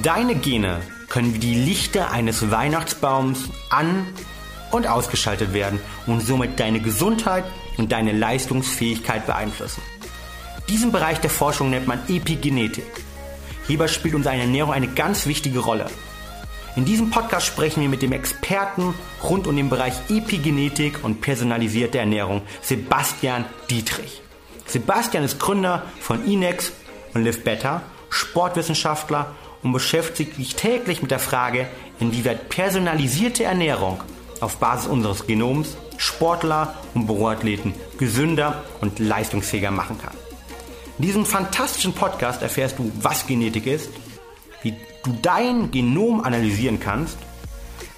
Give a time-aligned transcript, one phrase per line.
[0.00, 4.06] Deine Gene können wie die Lichter eines Weihnachtsbaums an-
[4.70, 7.44] und ausgeschaltet werden und somit deine Gesundheit
[7.76, 9.82] und deine Leistungsfähigkeit beeinflussen.
[10.70, 12.86] Diesen Bereich der Forschung nennt man Epigenetik.
[13.66, 15.90] Hierbei spielt unsere Ernährung eine ganz wichtige Rolle.
[16.74, 21.98] In diesem Podcast sprechen wir mit dem Experten rund um den Bereich Epigenetik und personalisierte
[21.98, 24.22] Ernährung, Sebastian Dietrich.
[24.64, 26.72] Sebastian ist Gründer von Inex
[27.12, 31.68] und Live Better, Sportwissenschaftler und beschäftigt sich täglich mit der Frage,
[32.00, 34.00] inwieweit personalisierte Ernährung
[34.40, 40.14] auf Basis unseres Genoms Sportler und Büroathleten gesünder und leistungsfähiger machen kann.
[40.98, 43.88] In diesem fantastischen Podcast erfährst du, was Genetik ist,
[44.62, 47.16] wie du dein Genom analysieren kannst,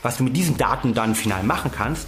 [0.03, 2.07] was du mit diesen Daten dann final machen kannst,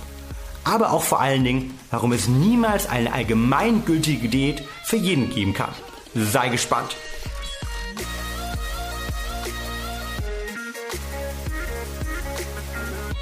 [0.64, 5.70] aber auch vor allen Dingen, warum es niemals eine allgemeingültige Diät für jeden geben kann.
[6.14, 6.96] Sei gespannt.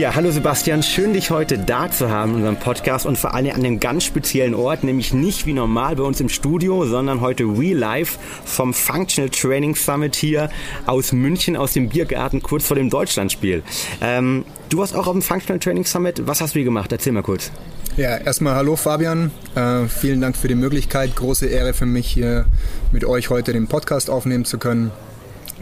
[0.00, 3.50] Ja, hallo Sebastian, schön dich heute da zu haben in unserem Podcast und vor allem
[3.50, 7.44] an einem ganz speziellen Ort, nämlich nicht wie normal bei uns im Studio, sondern heute
[7.44, 10.48] real life vom Functional Training Summit hier
[10.86, 13.62] aus München, aus dem Biergarten, kurz vor dem Deutschlandspiel.
[14.00, 16.26] Ähm, du warst auch auf dem Functional Training Summit.
[16.26, 16.90] Was hast du hier gemacht?
[16.92, 17.50] Erzähl mal kurz.
[17.98, 19.30] Ja, erstmal hallo Fabian.
[19.54, 21.14] Äh, vielen Dank für die Möglichkeit.
[21.14, 22.46] Große Ehre für mich, hier
[22.90, 24.92] mit euch heute den Podcast aufnehmen zu können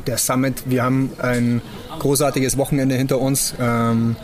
[0.08, 0.62] der Summit.
[0.66, 1.60] Wir haben ein
[1.98, 3.54] großartiges Wochenende hinter uns.
[3.60, 4.16] Ähm,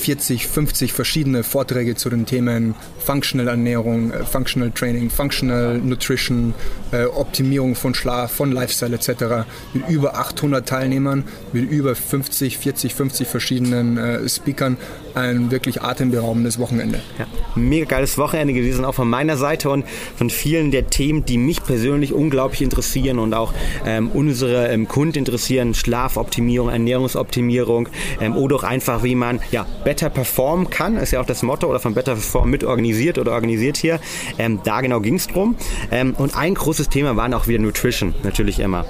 [0.00, 6.54] 40, 50 verschiedene Vorträge zu den Themen Functional Ernährung, äh, Functional Training, Functional Nutrition,
[6.90, 9.46] äh, Optimierung von Schlaf, von Lifestyle etc.
[9.74, 14.76] mit über 800 Teilnehmern, mit über 50, 40, 50 verschiedenen äh, Speakern.
[15.12, 17.00] Ein wirklich atemberaubendes Wochenende.
[17.18, 17.26] Ja,
[17.56, 19.84] mega geiles Wochenende gewesen, auch von meiner Seite und
[20.16, 23.52] von vielen der Themen, die mich persönlich unglaublich interessieren und auch
[23.84, 25.74] ähm, unsere ähm, Kunden interessieren.
[25.74, 27.88] Schlafoptimierung, Ernährungsoptimierung
[28.20, 31.66] ähm, oder auch einfach, wie man ja, better performen kann, ist ja auch das Motto
[31.66, 33.98] oder von Better Perform mit organisiert oder organisiert hier.
[34.38, 35.56] Ähm, da genau ging es drum.
[35.90, 38.86] Ähm, und ein großes Thema waren auch wieder Nutrition, natürlich immer.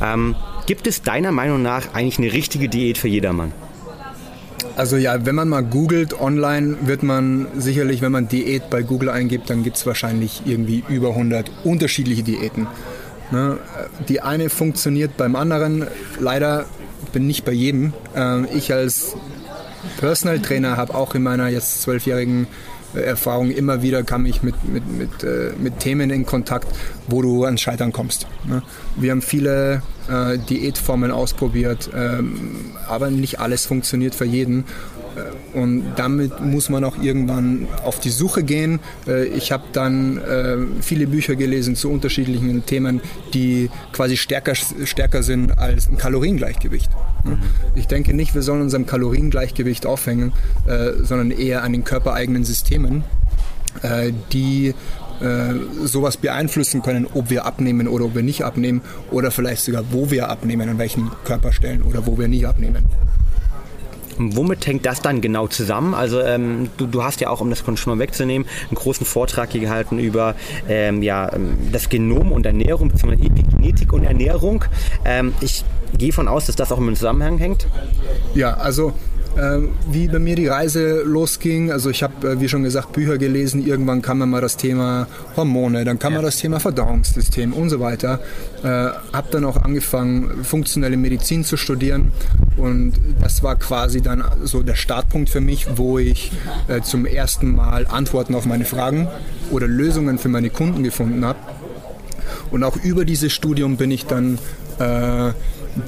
[0.00, 3.52] Ähm, gibt es deiner Meinung nach eigentlich eine richtige Diät für jedermann?
[4.76, 9.08] Also ja, wenn man mal googelt online, wird man sicherlich, wenn man Diät bei Google
[9.08, 12.68] eingibt, dann gibt es wahrscheinlich irgendwie über 100 unterschiedliche Diäten.
[13.32, 13.58] Ne?
[14.08, 15.88] Die eine funktioniert beim anderen.
[16.20, 16.66] Leider
[17.12, 17.92] bin nicht bei jedem.
[18.14, 19.16] Ähm, ich als
[19.98, 22.46] Personal Trainer habe auch in meiner jetzt zwölfjährigen
[22.94, 26.68] Erfahrung immer wieder kam ich mit, mit, mit, äh, mit Themen in Kontakt,
[27.08, 28.26] wo du ans Scheitern kommst.
[28.46, 28.62] Ne?
[28.96, 34.64] Wir haben viele äh, Diätformen ausprobiert, ähm, aber nicht alles funktioniert für jeden.
[35.54, 38.80] Äh, und damit muss man auch irgendwann auf die Suche gehen.
[39.06, 43.00] Äh, ich habe dann äh, viele Bücher gelesen zu unterschiedlichen Themen,
[43.32, 46.90] die quasi stärker, stärker sind als ein Kaloriengleichgewicht.
[47.24, 47.38] Mhm.
[47.74, 50.32] Ich denke nicht, wir sollen uns am Kaloriengleichgewicht aufhängen,
[51.02, 53.04] sondern eher an den körpereigenen Systemen,
[54.32, 54.74] die
[55.84, 60.10] sowas beeinflussen können, ob wir abnehmen oder ob wir nicht abnehmen oder vielleicht sogar, wo
[60.10, 62.84] wir abnehmen, an welchen Körperstellen oder wo wir nicht abnehmen.
[64.18, 65.94] Womit hängt das dann genau zusammen?
[65.94, 69.52] Also ähm, du, du, hast ja auch, um das schon mal wegzunehmen, einen großen Vortrag
[69.52, 70.34] hier gehalten über
[70.68, 74.64] ähm, ja, ähm, das Genom und Ernährung, beziehungsweise Epigenetik und Ernährung.
[75.04, 75.64] Ähm, ich
[75.96, 77.66] gehe von aus, dass das auch im Zusammenhang hängt.
[78.34, 78.92] Ja, also
[79.90, 81.72] wie bei mir die Reise losging.
[81.72, 83.66] Also ich habe, äh, wie schon gesagt, Bücher gelesen.
[83.66, 85.06] Irgendwann kam dann mal das Thema
[85.36, 86.20] Hormone, dann kam ja.
[86.20, 88.20] mal das Thema Verdauungssystem und so weiter.
[88.62, 92.12] Äh, habe dann auch angefangen, funktionelle Medizin zu studieren.
[92.56, 96.30] Und das war quasi dann so der Startpunkt für mich, wo ich
[96.68, 99.08] äh, zum ersten Mal Antworten auf meine Fragen
[99.50, 101.38] oder Lösungen für meine Kunden gefunden habe.
[102.50, 104.38] Und auch über dieses Studium bin ich dann
[104.78, 105.32] äh,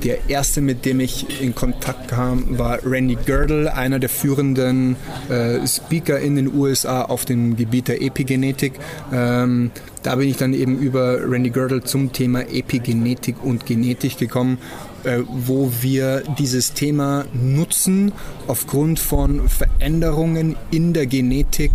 [0.03, 4.97] der erste, mit dem ich in Kontakt kam, war Randy Girdle, einer der führenden
[5.29, 8.75] äh, Speaker in den USA auf dem Gebiet der Epigenetik.
[9.13, 9.71] Ähm,
[10.03, 14.59] da bin ich dann eben über Randy Girdle zum Thema Epigenetik und Genetik gekommen,
[15.05, 18.13] äh, wo wir dieses Thema nutzen
[18.47, 21.73] aufgrund von Veränderungen in der Genetik.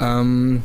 [0.00, 0.62] Ähm,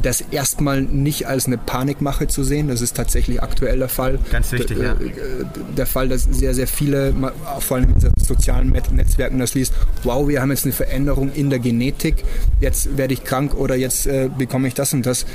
[0.00, 2.68] das erstmal nicht als eine Panikmache zu sehen.
[2.68, 4.18] Das ist tatsächlich aktuell der Fall.
[4.30, 4.92] Ganz wichtig, der, ja.
[4.92, 5.44] äh,
[5.76, 7.14] Der Fall, dass sehr, sehr viele,
[7.60, 9.74] vor allem in sozialen Netzwerken, das liest,
[10.04, 12.24] wow, wir haben jetzt eine Veränderung in der Genetik,
[12.60, 15.26] jetzt werde ich krank oder jetzt äh, bekomme ich das und das.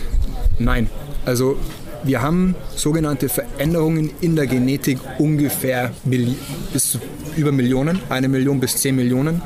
[0.60, 0.90] Nein,
[1.26, 1.58] also
[2.04, 6.98] wir haben sogenannte Veränderungen in der Genetik ungefähr bis
[7.36, 9.42] über Millionen, eine Million bis zehn Millionen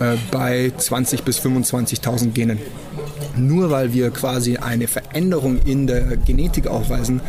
[0.00, 2.58] äh, bei 20 bis 25.000 Genen.
[3.38, 7.20] Nur weil wir quasi eine Veränderung in der Genetik aufweisen,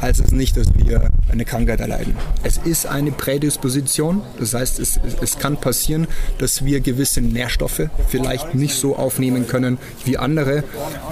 [0.00, 2.14] heißt es nicht, dass wir eine Krankheit erleiden.
[2.42, 6.06] Es ist eine Prädisposition, das heißt, es, es kann passieren,
[6.38, 10.64] dass wir gewisse Nährstoffe vielleicht nicht so aufnehmen können wie andere,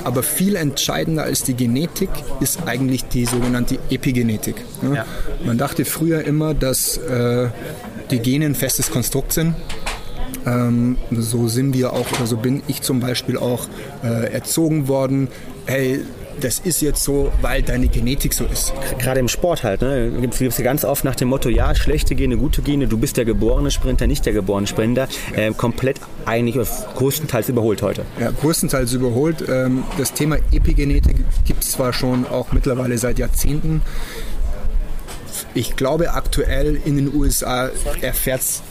[0.04, 2.10] aber viel entscheidender als die Genetik
[2.40, 4.56] ist eigentlich die sogenannte Epigenetik.
[5.44, 7.48] Man dachte früher immer, dass äh,
[8.10, 9.54] die Gene ein festes Konstrukt sind
[10.46, 13.66] ähm, so sind wir auch, oder so bin ich zum Beispiel auch
[14.02, 15.28] äh, erzogen worden.
[15.66, 16.00] Hey,
[16.40, 18.72] das ist jetzt so, weil deine Genetik so ist.
[18.98, 20.10] Gerade im Sport halt, ne?
[20.20, 23.24] Gibt es ganz oft nach dem Motto, ja, schlechte Gene, gute Gene, du bist der
[23.24, 25.08] geborene Sprinter, nicht der geborene Sprinter.
[25.34, 26.56] Äh, komplett eigentlich
[26.96, 28.04] größtenteils überholt heute.
[28.20, 29.44] Ja, größtenteils überholt.
[29.48, 33.82] Ähm, das Thema Epigenetik gibt es zwar schon auch mittlerweile seit Jahrzehnten.
[35.54, 37.70] Ich glaube, aktuell in den USA
[38.00, 38.62] erfährt es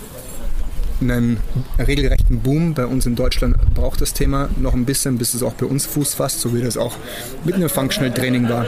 [1.03, 1.37] einen
[1.79, 2.73] regelrechten Boom.
[2.73, 5.85] Bei uns in Deutschland braucht das Thema noch ein bisschen, bis es auch bei uns
[5.85, 6.95] Fuß fasst, so wie das auch
[7.43, 8.65] mit einem Functional Training war.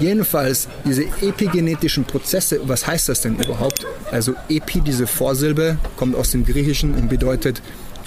[0.00, 3.86] Jedenfalls, diese epigenetischen Prozesse, was heißt das denn überhaupt?
[4.10, 7.62] Also Epi, diese Vorsilbe, kommt aus dem Griechischen und bedeutet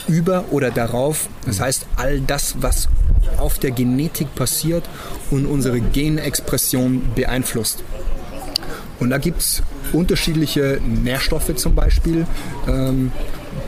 [0.07, 1.29] über oder darauf.
[1.45, 2.89] Das heißt, all das, was
[3.37, 4.83] auf der Genetik passiert
[5.31, 7.83] und unsere Genexpression beeinflusst.
[8.99, 12.25] Und da gibt es unterschiedliche Nährstoffe zum Beispiel,
[12.67, 13.11] ähm,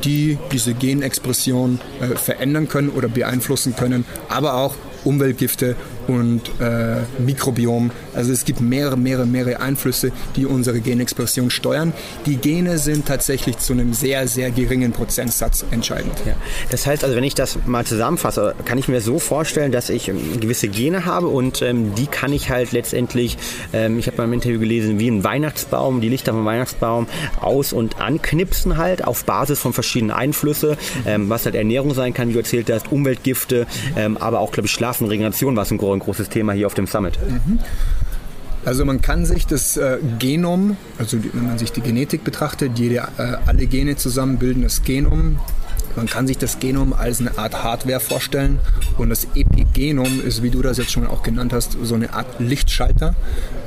[0.04, 5.76] die diese Genexpression äh, verändern können oder beeinflussen können, aber auch Umweltgifte
[6.08, 7.92] und äh, Mikrobiom.
[8.18, 11.94] Also es gibt mehrere, mehrere, mehrere Einflüsse, die unsere Genexpression steuern.
[12.26, 16.14] Die Gene sind tatsächlich zu einem sehr, sehr geringen Prozentsatz entscheidend.
[16.26, 16.34] Ja.
[16.70, 20.10] Das heißt also, wenn ich das mal zusammenfasse, kann ich mir so vorstellen, dass ich
[20.10, 23.38] ähm, gewisse Gene habe und ähm, die kann ich halt letztendlich,
[23.72, 27.08] ähm, ich habe mal im Interview gelesen, wie ein Weihnachtsbaum, die Lichter vom Weihnachtsbaum
[27.40, 30.76] aus- und anknipsen halt auf Basis von verschiedenen Einflüssen,
[31.06, 34.68] ähm, was halt Ernährung sein kann, wie du erzählt hast, Umweltgifte, ähm, aber auch, glaube
[34.68, 37.20] ich, Schlaf und Regeneration, was ein großes Thema hier auf dem Summit.
[38.68, 42.78] Also man kann sich das äh, Genom, also die, wenn man sich die Genetik betrachtet,
[42.78, 45.40] jede, äh, alle Gene zusammen bilden das Genom.
[45.96, 48.60] Man kann sich das Genom als eine Art Hardware vorstellen
[48.98, 52.42] und das Epigenom ist, wie du das jetzt schon auch genannt hast, so eine Art
[52.42, 53.16] Lichtschalter,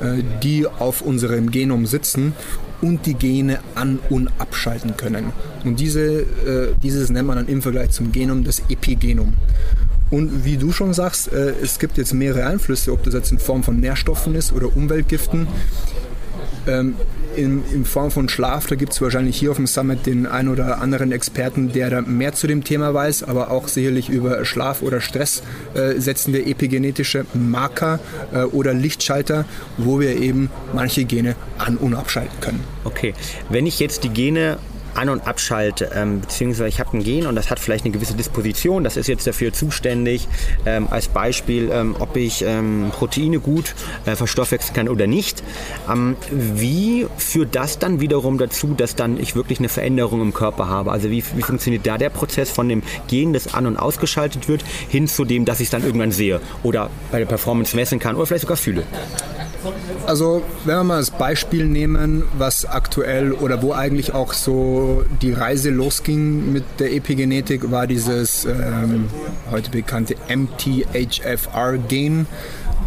[0.03, 2.33] äh, die auf unserem Genom sitzen
[2.83, 5.33] und die Gene an- und abschalten können.
[5.63, 9.33] Und diese, äh, dieses nennt man dann im Vergleich zum Genom das Epigenom.
[10.11, 13.39] Und wie du schon sagst, äh, es gibt jetzt mehrere Einflüsse, ob das jetzt in
[13.39, 15.47] Form von Nährstoffen ist oder Umweltgiften.
[16.67, 16.95] Ähm,
[17.35, 20.49] in, in, Form von Schlaf, da gibt es wahrscheinlich hier auf dem Summit den einen
[20.49, 24.81] oder anderen Experten, der da mehr zu dem Thema weiß, aber auch sicherlich über Schlaf
[24.81, 25.41] oder Stress
[25.73, 27.99] äh, setzen wir epigenetische Marker
[28.33, 29.45] äh, oder Lichtschalter,
[29.77, 32.63] wo wir eben manche Gene an- und abschalten können.
[32.83, 33.13] Okay,
[33.49, 34.57] wenn ich jetzt die Gene
[34.95, 38.13] an- und abschalte, ähm, beziehungsweise ich habe ein Gen und das hat vielleicht eine gewisse
[38.13, 40.27] Disposition, das ist jetzt dafür zuständig,
[40.65, 45.43] ähm, als Beispiel, ähm, ob ich ähm, Proteine gut äh, verstoffwechseln kann oder nicht.
[45.89, 50.67] Ähm, wie führt das dann wiederum dazu, dass dann ich wirklich eine Veränderung im Körper
[50.67, 50.91] habe?
[50.91, 54.63] Also wie, wie funktioniert da der Prozess von dem Gen, das an- und ausgeschaltet wird,
[54.89, 58.15] hin zu dem, dass ich es dann irgendwann sehe oder bei der Performance messen kann
[58.15, 58.83] oder vielleicht sogar fühle?
[60.07, 65.33] Also, wenn wir mal das Beispiel nehmen, was aktuell oder wo eigentlich auch so die
[65.33, 69.09] Reise losging mit der Epigenetik, war dieses ähm,
[69.49, 72.27] heute bekannte MTHFR-Gen.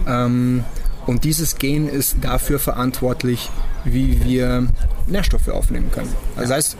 [0.06, 0.64] Ähm,
[1.06, 3.50] und dieses Gen ist dafür verantwortlich,
[3.84, 4.66] wie wir
[5.06, 6.12] Nährstoffe aufnehmen können.
[6.36, 6.76] Das heißt,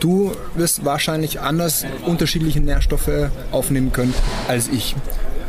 [0.00, 4.14] du wirst wahrscheinlich anders unterschiedliche Nährstoffe aufnehmen können
[4.48, 4.96] als ich.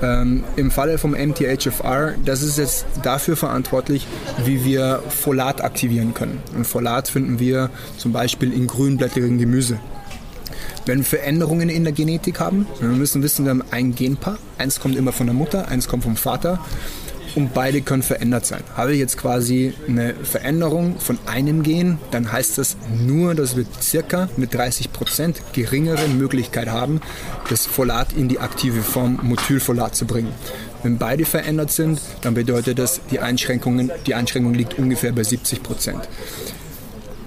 [0.04, 4.06] Ähm, Im Falle vom MTHFR, das ist jetzt dafür verantwortlich,
[4.44, 6.44] wie wir Folat aktivieren können.
[6.54, 9.80] Und Folat finden wir zum Beispiel in grünblättrigen Gemüse.
[10.86, 14.38] Wenn wir Veränderungen in der Genetik haben, wir müssen wissen, wir haben ein Genpaar.
[14.58, 16.60] Eins kommt immer von der Mutter, eins kommt vom Vater
[17.36, 18.62] und beide können verändert sein.
[18.76, 23.66] Habe ich jetzt quasi eine Veränderung von einem Gen, dann heißt das nur, dass wir
[23.82, 27.02] circa mit 30 Prozent geringere Möglichkeit haben,
[27.50, 30.32] das Folat in die aktive Form Methylfolat zu bringen.
[30.84, 35.64] Wenn beide verändert sind, dann bedeutet das, die, Einschränkungen, die Einschränkung liegt ungefähr bei 70
[35.64, 36.10] Prozent.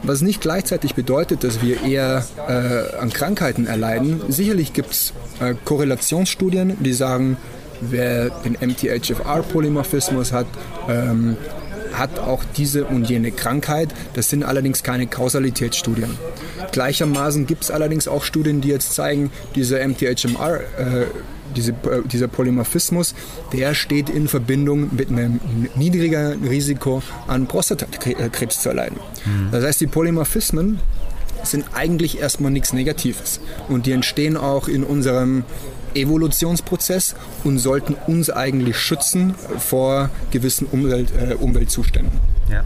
[0.03, 4.21] Was nicht gleichzeitig bedeutet, dass wir eher äh, an Krankheiten erleiden.
[4.29, 7.39] Sicherlich gibt es äh, Korrelationsstudien, die sagen,
[7.81, 10.47] wer den MTHFR-Polymorphismus hat,
[10.89, 11.37] ähm,
[11.93, 13.89] hat auch diese und jene Krankheit.
[14.15, 16.11] Das sind allerdings keine Kausalitätsstudien.
[16.73, 21.07] Gleichermaßen gibt es allerdings auch Studien, die jetzt zeigen, diese MTHMR, äh,
[21.55, 23.15] diese, äh, dieser Polymorphismus,
[23.53, 25.41] der steht in Verbindung mit einem
[25.75, 28.99] niedrigeren Risiko an Prostatakrebs zu erleiden.
[29.25, 29.49] Mhm.
[29.53, 30.81] Das heißt, die Polymorphismen
[31.45, 33.41] sind eigentlich erstmal nichts Negatives.
[33.69, 35.45] Und die entstehen auch in unserem
[35.97, 42.21] Evolutionsprozess und sollten uns eigentlich schützen vor gewissen Umwelt, äh, Umweltzuständen.
[42.51, 42.65] Ja.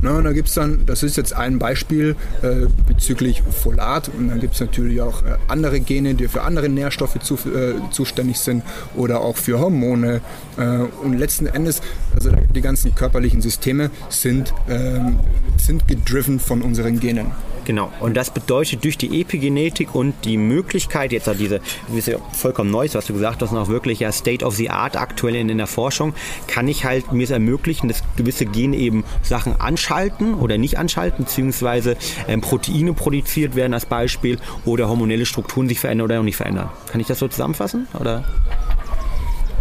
[0.00, 4.38] Na, da gibt es dann, das ist jetzt ein Beispiel äh, bezüglich Folat und dann
[4.38, 8.62] gibt es natürlich auch äh, andere Gene, die für andere Nährstoffe zu, äh, zuständig sind
[8.94, 10.20] oder auch für Hormone
[10.58, 11.80] und letzten Endes,
[12.14, 15.18] also die ganzen körperlichen Systeme sind, ähm,
[15.56, 17.32] sind gedriven von unseren Genen.
[17.68, 17.92] Genau.
[18.00, 22.70] Und das bedeutet durch die Epigenetik und die Möglichkeit, jetzt diese, das ist ja vollkommen
[22.70, 25.58] Neues, was du gesagt hast, noch wirklich ja State of the Art aktuell in, in
[25.58, 26.14] der Forschung,
[26.46, 31.26] kann ich halt mir es ermöglichen, dass gewisse Gene eben Sachen anschalten oder nicht anschalten,
[31.26, 36.36] beziehungsweise ähm, Proteine produziert werden als Beispiel oder hormonelle Strukturen sich verändern oder auch nicht
[36.36, 36.70] verändern.
[36.90, 37.86] Kann ich das so zusammenfassen?
[38.00, 38.24] Oder?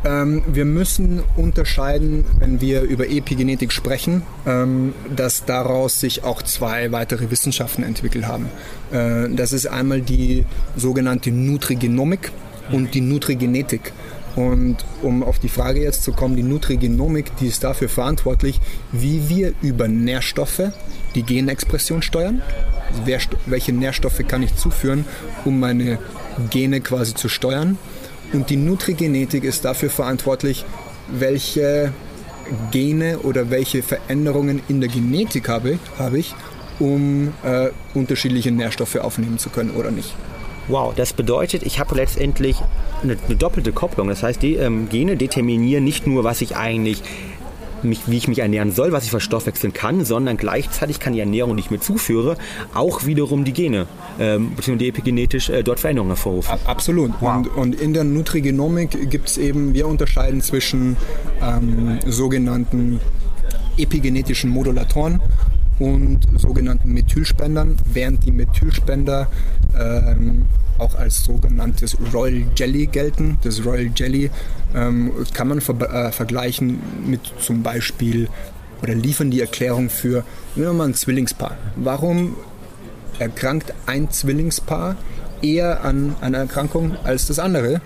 [0.06, 6.92] Ähm, wir müssen unterscheiden, wenn wir über Epigenetik sprechen, ähm, dass daraus sich auch zwei
[6.92, 8.50] weitere Wissenschaften entwickelt haben.
[8.92, 12.32] Äh, das ist einmal die sogenannte Nutrigenomik
[12.72, 13.94] und die Nutrigenetik.
[14.36, 18.60] Und um auf die Frage jetzt zu kommen, die Nutrigenomik, die ist dafür verantwortlich,
[18.92, 20.72] wie wir über Nährstoffe
[21.16, 22.44] die Genexpression steuern.
[23.48, 25.06] Welche Nährstoffe kann ich zuführen,
[25.44, 25.98] um meine
[26.52, 27.80] Gene quasi zu steuern?
[28.34, 30.66] Und die Nutrigenetik ist dafür verantwortlich,
[31.08, 31.94] welche
[32.72, 36.34] Gene oder welche Veränderungen in der Genetik habe, habe ich,
[36.80, 40.14] um äh, unterschiedliche Nährstoffe aufnehmen zu können oder nicht.
[40.70, 42.58] Wow, das bedeutet, ich habe letztendlich
[43.02, 44.10] eine, eine, doppelte Kopplung.
[44.10, 47.02] Das heißt, die ähm, Gene determinieren nicht nur, was ich eigentlich
[47.84, 51.56] mich, wie ich mich ernähren soll, was ich verstoffwechseln kann, sondern gleichzeitig kann die Ernährung,
[51.58, 52.38] die ich mir zuführe,
[52.74, 53.88] auch wiederum die Gene
[54.20, 54.78] ähm, bzw.
[54.78, 56.58] die epigenetisch äh, dort Veränderungen hervorrufen.
[56.66, 57.12] Absolut.
[57.20, 57.38] Wow.
[57.38, 60.98] Und, und, in der Nutrigenomik gibt es eben, wir unterscheiden zwischen
[61.42, 63.00] ähm, sogenannten
[63.78, 65.22] epigenetischen Modulatoren
[65.80, 69.28] und sogenannten Methylspendern, während die Methylspender
[69.78, 70.46] ähm,
[70.78, 73.38] auch als sogenanntes Royal Jelly gelten.
[73.44, 74.30] Das Royal Jelly
[74.76, 78.28] ähm, kann man ver äh, vergleichen mit zum Beispiel
[78.82, 80.24] oder liefern die Erklärung für,
[80.56, 81.58] nehmen wir mal ein Zwillingspaar.
[81.76, 82.36] Warum
[83.20, 84.96] erkrankt ein Zwillingspaar
[85.42, 87.82] eher an einer Erkrankung als das andere?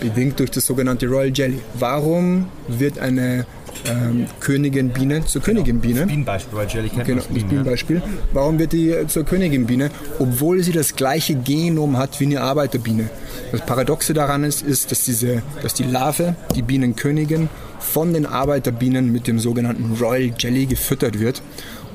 [0.00, 1.60] Bedingt durch das sogenannte Royal Jelly.
[1.78, 3.46] Warum wird eine
[3.88, 5.62] ähm, Königin Biene zur genau.
[5.62, 6.00] Königin Biene.
[6.00, 8.02] Das Bienenbeispiel, weil Jelly kennt genau, das Bienen, Bienenbeispiel.
[8.32, 13.10] Warum wird die zur Königin Biene, obwohl sie das gleiche Genom hat wie eine Arbeiterbiene?
[13.52, 19.12] Das Paradoxe daran ist, ist dass, diese, dass die Larve, die Bienenkönigin, von den Arbeiterbienen
[19.12, 21.42] mit dem sogenannten Royal Jelly gefüttert wird.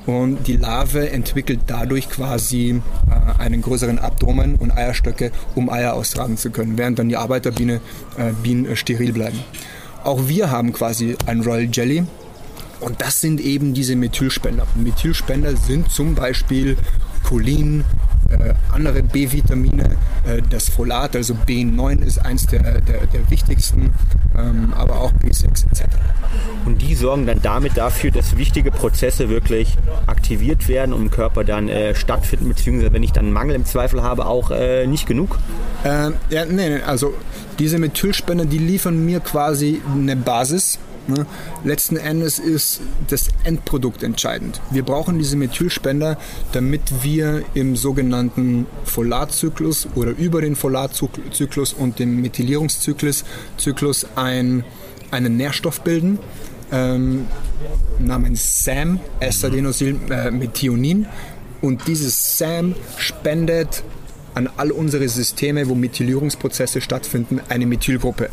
[0.06, 6.38] Und die Larve entwickelt dadurch quasi äh, einen größeren Abdomen und Eierstöcke, um Eier austragen
[6.38, 7.76] zu können, während dann die Arbeiterbiene
[8.18, 9.40] äh, Bienen äh, steril bleiben.
[10.04, 12.04] Auch wir haben quasi ein Royal Jelly.
[12.80, 14.66] Und das sind eben diese Methylspender.
[14.76, 16.78] Methylspender sind zum Beispiel
[17.28, 17.84] Cholin,
[18.30, 23.94] äh, andere B-Vitamine, äh, das Folat, also B9 ist eins der, der, der wichtigsten,
[24.38, 25.86] ähm, aber auch B6 etc.
[26.66, 29.76] Und die sorgen dann damit dafür, dass wichtige Prozesse wirklich
[30.08, 34.04] aktiviert werden und im Körper dann äh, stattfinden, beziehungsweise wenn ich dann Mangel im Zweifel
[34.04, 35.38] habe, auch äh, nicht genug?
[35.84, 37.14] Ähm, ja, nee, also
[37.58, 40.80] diese Methylspender, die liefern mir quasi eine Basis,
[41.10, 41.26] Ne?
[41.64, 44.62] Letzten Endes ist das Endprodukt entscheidend.
[44.70, 46.18] Wir brauchen diese Methylspender,
[46.52, 53.26] damit wir im sogenannten Folatzyklus oder über den Folatzyklus und dem Methylierungszyklus
[53.58, 54.64] Zyklus ein,
[55.12, 56.20] einen Nährstoff bilden.
[56.72, 57.28] Ähm,
[58.00, 61.08] namens SAM, S-Adenosyl-Methionin.
[61.62, 63.84] Und dieses SAM spendet
[64.36, 68.30] an all unsere Systeme, wo Methylierungsprozesse stattfinden, eine Methylgruppe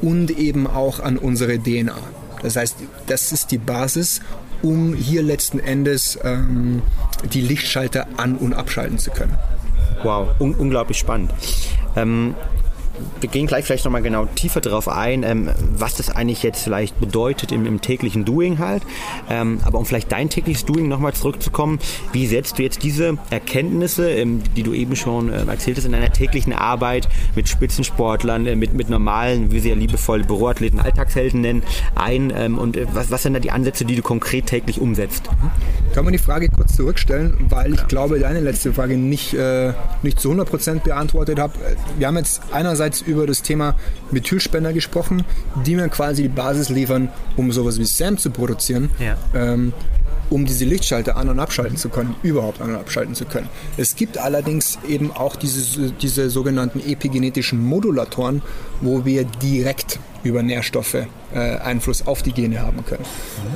[0.00, 1.96] und eben auch an unsere DNA.
[2.42, 2.76] Das heißt,
[3.06, 4.20] das ist die Basis,
[4.62, 6.82] um hier letzten Endes ähm,
[7.32, 9.36] die Lichtschalter an- und abschalten zu können.
[10.02, 11.32] Wow, un unglaublich spannend.
[11.96, 12.34] Ähm,
[13.20, 16.98] wir gehen gleich vielleicht nochmal genau tiefer darauf ein, ähm, was das eigentlich jetzt vielleicht
[17.00, 18.82] bedeutet im, im täglichen Doing halt.
[19.30, 21.78] Ähm, aber um vielleicht dein tägliches Doing nochmal zurückzukommen,
[22.12, 25.92] wie setzt du jetzt diese Erkenntnisse, ähm, die du eben schon äh, erzählt hast, in
[25.92, 31.40] deiner täglichen Arbeit mit Spitzensportlern, äh, mit, mit normalen, wie sie ja liebevoll Büroathleten, Alltagshelden
[31.40, 31.62] nennen,
[31.94, 32.32] ein?
[32.36, 35.28] Ähm, und äh, was, was sind da die Ansätze, die du konkret täglich umsetzt?
[35.94, 39.72] Kann man die Frage kurz zurückstellen, weil ich glaube, deine letzte Frage nicht, äh,
[40.02, 41.52] nicht zu 100% beantwortet habe.
[41.98, 43.74] Wir haben jetzt einerseits über das Thema
[44.10, 45.24] Methylspender gesprochen,
[45.66, 48.90] die mir quasi die Basis liefern, um sowas wie SAM zu produzieren.
[48.98, 49.16] Ja.
[49.34, 49.72] Ähm,
[50.30, 53.50] um diese Lichtschalter an- und abschalten zu können, überhaupt an- und abschalten zu können.
[53.76, 58.40] Es gibt allerdings eben auch diese, diese sogenannten epigenetischen Modulatoren,
[58.80, 60.94] wo wir direkt über Nährstoffe
[61.34, 63.04] äh, Einfluss auf die Gene haben können.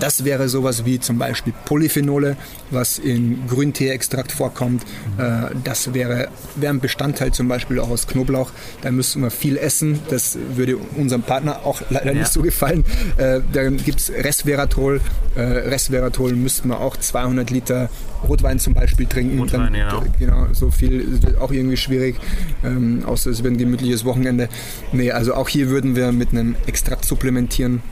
[0.01, 2.37] Das wäre sowas wie zum Beispiel Polyphenole,
[2.71, 4.85] was in Grünteeextrakt vorkommt.
[5.19, 8.51] Äh, das wäre, wäre ein Bestandteil zum Beispiel auch aus Knoblauch.
[8.83, 10.01] Da müssten wir viel essen.
[10.11, 12.21] Das würde unserem Partner auch leider ja.
[12.21, 12.85] nicht so gefallen.
[13.17, 15.01] Äh, dann gibt es Resveratrol.
[15.35, 17.91] Äh, Resveratrol müssten wir auch 200 Liter
[18.29, 19.39] Rotwein zum Beispiel trinken.
[19.39, 20.05] Rotwein, dann, genau.
[20.19, 20.47] genau.
[20.53, 22.17] So viel ist auch irgendwie schwierig,
[22.65, 24.49] ähm, außer es wäre ein gemütliches Wochenende.
[24.93, 27.83] Nee, also auch hier würden wir mit einem Extrakt supplementieren.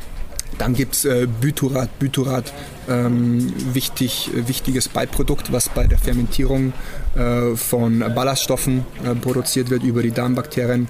[0.59, 1.99] Dann gibt es äh, Butyrat.
[1.99, 2.53] Butyrat,
[2.89, 6.73] ähm, wichtig, wichtiges Beiprodukt, was bei der Fermentierung
[7.17, 10.89] äh, von Ballaststoffen äh, produziert wird über die Darmbakterien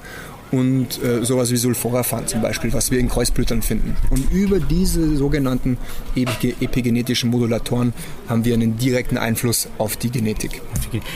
[0.55, 3.97] und äh, sowas wie Sulforaphan zum Beispiel, was wir in Kreuzblütern finden.
[4.11, 5.79] Und über diese sogenannten
[6.15, 7.93] epigenetischen Modulatoren
[8.29, 10.63] haben wir einen direkten Einfluss auf die Genetik.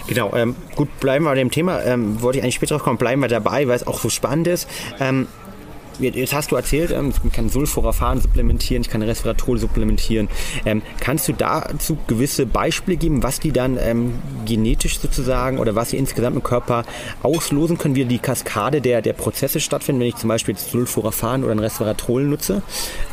[0.09, 1.83] Genau, ähm, gut, bleiben wir bei dem Thema.
[1.85, 4.49] Ähm, wollte ich eigentlich später drauf kommen, bleiben wir dabei, weil es auch so spannend
[4.49, 4.69] ist.
[4.99, 5.29] Ähm,
[5.99, 10.29] jetzt hast du erzählt, ähm, ich kann Sulforaphan supplementieren, ich kann Resveratrol supplementieren.
[10.65, 14.15] Ähm, kannst du dazu gewisse Beispiele geben, was die dann ähm,
[14.47, 16.85] genetisch sozusagen oder was sie insgesamt im Körper
[17.23, 21.53] auslosen können, wie die Kaskade der, der Prozesse stattfinden, wenn ich zum Beispiel Sulforaphan oder
[21.53, 22.63] ein Resveratrol nutze,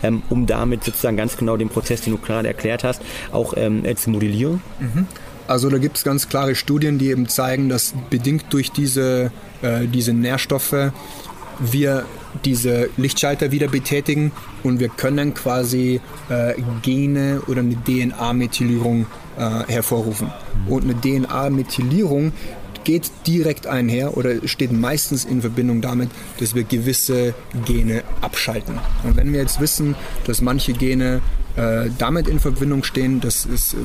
[0.03, 3.01] ähm, um damit sozusagen ganz genau den Prozess, den du gerade erklärt hast,
[3.31, 4.61] auch ähm, zu modellieren?
[4.79, 5.07] Mhm.
[5.47, 9.85] Also da gibt es ganz klare Studien, die eben zeigen, dass bedingt durch diese, äh,
[9.87, 10.91] diese Nährstoffe
[11.59, 12.05] wir
[12.43, 14.31] diese Lichtschalter wieder betätigen
[14.63, 19.05] und wir können quasi äh, Gene oder eine DNA-Methylierung
[19.37, 20.31] äh, hervorrufen.
[20.67, 22.33] Und eine DNA-Methylierung
[22.83, 27.33] geht direkt einher oder steht meistens in Verbindung damit, dass wir gewisse
[27.65, 28.79] Gene abschalten.
[29.03, 31.21] Und wenn wir jetzt wissen, dass manche Gene
[31.55, 33.75] äh, damit in Verbindung stehen, dass, es,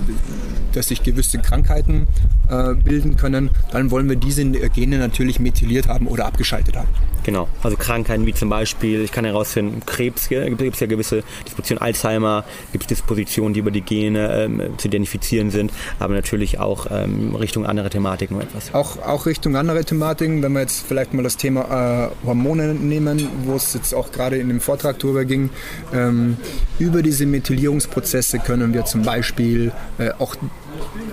[0.72, 2.06] dass sich gewisse Krankheiten
[2.48, 6.88] äh, bilden können, dann wollen wir diese Gene natürlich methyliert haben oder abgeschaltet haben.
[7.22, 11.82] Genau, also Krankheiten wie zum Beispiel, ich kann herausfinden, Krebs, gibt es ja gewisse Dispositionen,
[11.82, 16.86] Alzheimer, gibt es Dispositionen, die über die Gene ähm, zu identifizieren sind, aber natürlich auch
[16.90, 18.72] ähm, Richtung andere Thematiken etwas.
[18.72, 23.28] Auch, auch Richtung andere Thematiken, wenn wir jetzt vielleicht mal das Thema äh, Hormone nehmen,
[23.44, 25.50] wo es jetzt auch gerade in dem Vortrag drüber ging,
[25.92, 26.38] ähm,
[26.78, 27.26] über diese
[27.60, 30.34] Methylierungsprozesse können wir zum Beispiel äh, auch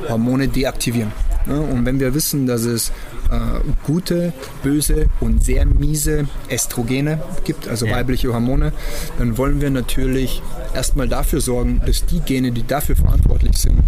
[0.07, 1.11] Hormone deaktivieren.
[1.45, 1.59] Ne?
[1.59, 2.89] Und wenn wir wissen, dass es
[3.31, 4.33] äh, gute,
[4.63, 7.95] böse und sehr miese Estrogene gibt, also ja.
[7.95, 8.71] weibliche Hormone,
[9.17, 10.41] dann wollen wir natürlich
[10.73, 13.79] erstmal dafür sorgen, dass die Gene, die dafür verantwortlich sind,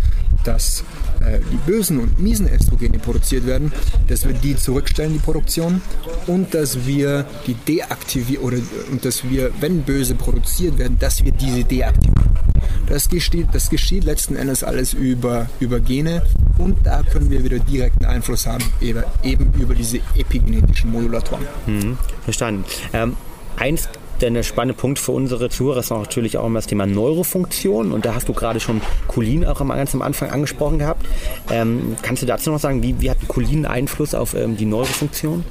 [0.43, 0.83] dass
[1.21, 3.71] äh, die bösen und miesen Estrogene produziert werden,
[4.07, 5.81] dass wir die zurückstellen, die Produktion,
[6.27, 8.57] und dass wir die deaktivieren oder
[8.91, 12.48] und dass wir, wenn böse produziert werden, dass wir diese deaktivieren.
[12.89, 16.23] Das geschieht, das geschieht letzten Endes alles über, über Gene
[16.57, 21.45] und da können wir wieder direkten Einfluss haben, eben, eben über diese epigenetischen Modulatoren.
[21.67, 22.65] Mhm, verstanden.
[22.93, 23.15] Ähm,
[23.57, 23.87] eins
[24.21, 27.91] der spannende Punkt für unsere Zuhörer ist natürlich auch immer das Thema Neurofunktion.
[27.91, 31.05] Und da hast du gerade schon Cholin auch ganz am Anfang angesprochen gehabt.
[31.49, 35.45] Ähm, kannst du dazu noch sagen, wie, wie hat Cholin Einfluss auf ähm, die Neurofunktion?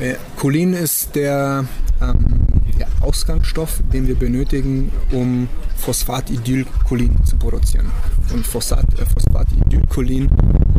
[0.00, 1.64] Äh, Cholin ist der,
[2.00, 2.37] ähm, der
[3.00, 7.90] Ausgangsstoff, den wir benötigen, um Phosphatidylcholin zu produzieren.
[8.32, 10.28] Und äh, Phosphatidylcholin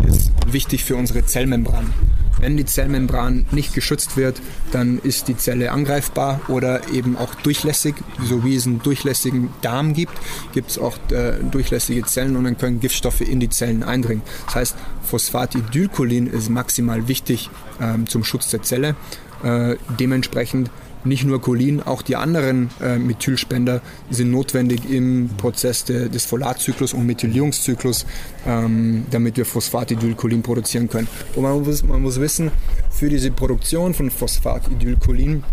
[0.08, 1.94] ist wichtig für unsere Zellmembran.
[2.40, 7.96] Wenn die Zellmembran nicht geschützt wird, dann ist die Zelle angreifbar oder eben auch durchlässig.
[8.24, 10.14] So wie es einen durchlässigen Darm gibt,
[10.54, 14.24] gibt es auch äh, durchlässige Zellen und dann können Giftstoffe in die Zellen eindringen.
[14.46, 17.50] Das heißt, Phosphatidylcholin ist maximal wichtig
[17.82, 18.96] ähm, zum Schutz der Zelle.
[19.44, 20.70] Äh, dementsprechend
[21.04, 26.94] nicht nur Cholin, auch die anderen äh, Methylspender sind notwendig im Prozess de, des Folatzyklus
[26.94, 28.06] und Methylierungszyklus,
[28.46, 31.08] ähm, damit wir Phosphatidylcholin produzieren können.
[31.36, 32.52] Und man muss, man muss wissen,
[32.90, 35.44] für diese Produktion von Phosphatidylcholin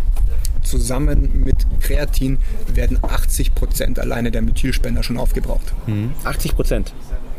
[0.62, 2.38] zusammen mit Kreatin
[2.74, 5.72] werden 80 Prozent alleine der Methylspender schon aufgebraucht.
[5.86, 6.12] Mhm.
[6.24, 6.92] 80 Prozent?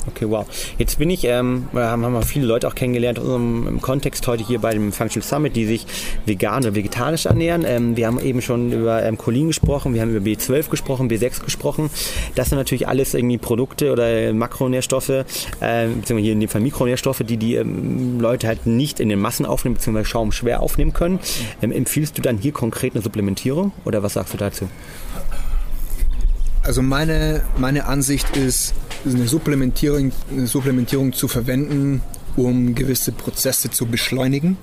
[0.08, 0.46] Okay, wow.
[0.78, 4.60] Jetzt bin ich, ähm, haben, haben wir viele Leute auch kennengelernt im Kontext heute hier
[4.60, 5.86] bei dem Functional Summit, die sich
[6.26, 7.66] vegan oder vegetarisch ernähren.
[7.68, 11.44] Ähm, wir haben eben schon über ähm, Cholin gesprochen, wir haben über B12 gesprochen, B6
[11.44, 11.90] gesprochen.
[12.36, 15.24] Das sind natürlich alles irgendwie Produkte oder Makronährstoffe, äh,
[15.88, 19.46] beziehungsweise hier in dem Fall Mikronährstoffe, die die ähm, Leute halt nicht in den Massen
[19.46, 21.20] aufnehmen, beziehungsweise Schaum schwer aufnehmen können.
[21.62, 24.70] Ähm, empfiehlst du dann hier konkret eine Supplementierung oder was sagst du dazu?
[26.68, 28.74] Also meine, meine Ansicht ist,
[29.06, 32.02] eine Supplementierung, eine Supplementierung zu verwenden,
[32.36, 34.58] um gewisse Prozesse zu beschleunigen.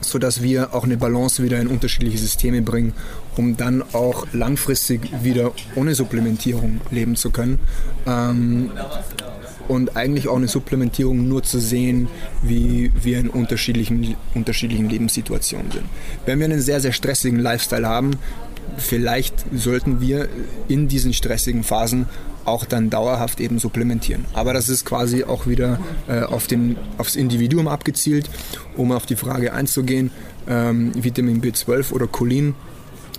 [0.00, 2.94] sodass wir auch eine Balance wieder in unterschiedliche Systeme bringen,
[3.36, 7.60] um dann auch langfristig wieder ohne Supplementierung leben zu können.
[8.06, 8.70] Ähm,
[9.68, 12.08] und eigentlich auch eine Supplementierung nur zu sehen,
[12.42, 15.84] wie wir in unterschiedlichen, unterschiedlichen Lebenssituationen sind.
[16.26, 18.12] Wenn wir einen sehr, sehr stressigen Lifestyle haben,
[18.76, 20.28] vielleicht sollten wir
[20.68, 22.06] in diesen stressigen Phasen
[22.44, 24.24] auch dann dauerhaft eben supplementieren.
[24.32, 28.30] Aber das ist quasi auch wieder äh, auf den, aufs Individuum abgezielt,
[28.76, 30.10] um auf die Frage einzugehen,
[30.48, 32.54] ähm, Vitamin B12 oder Cholin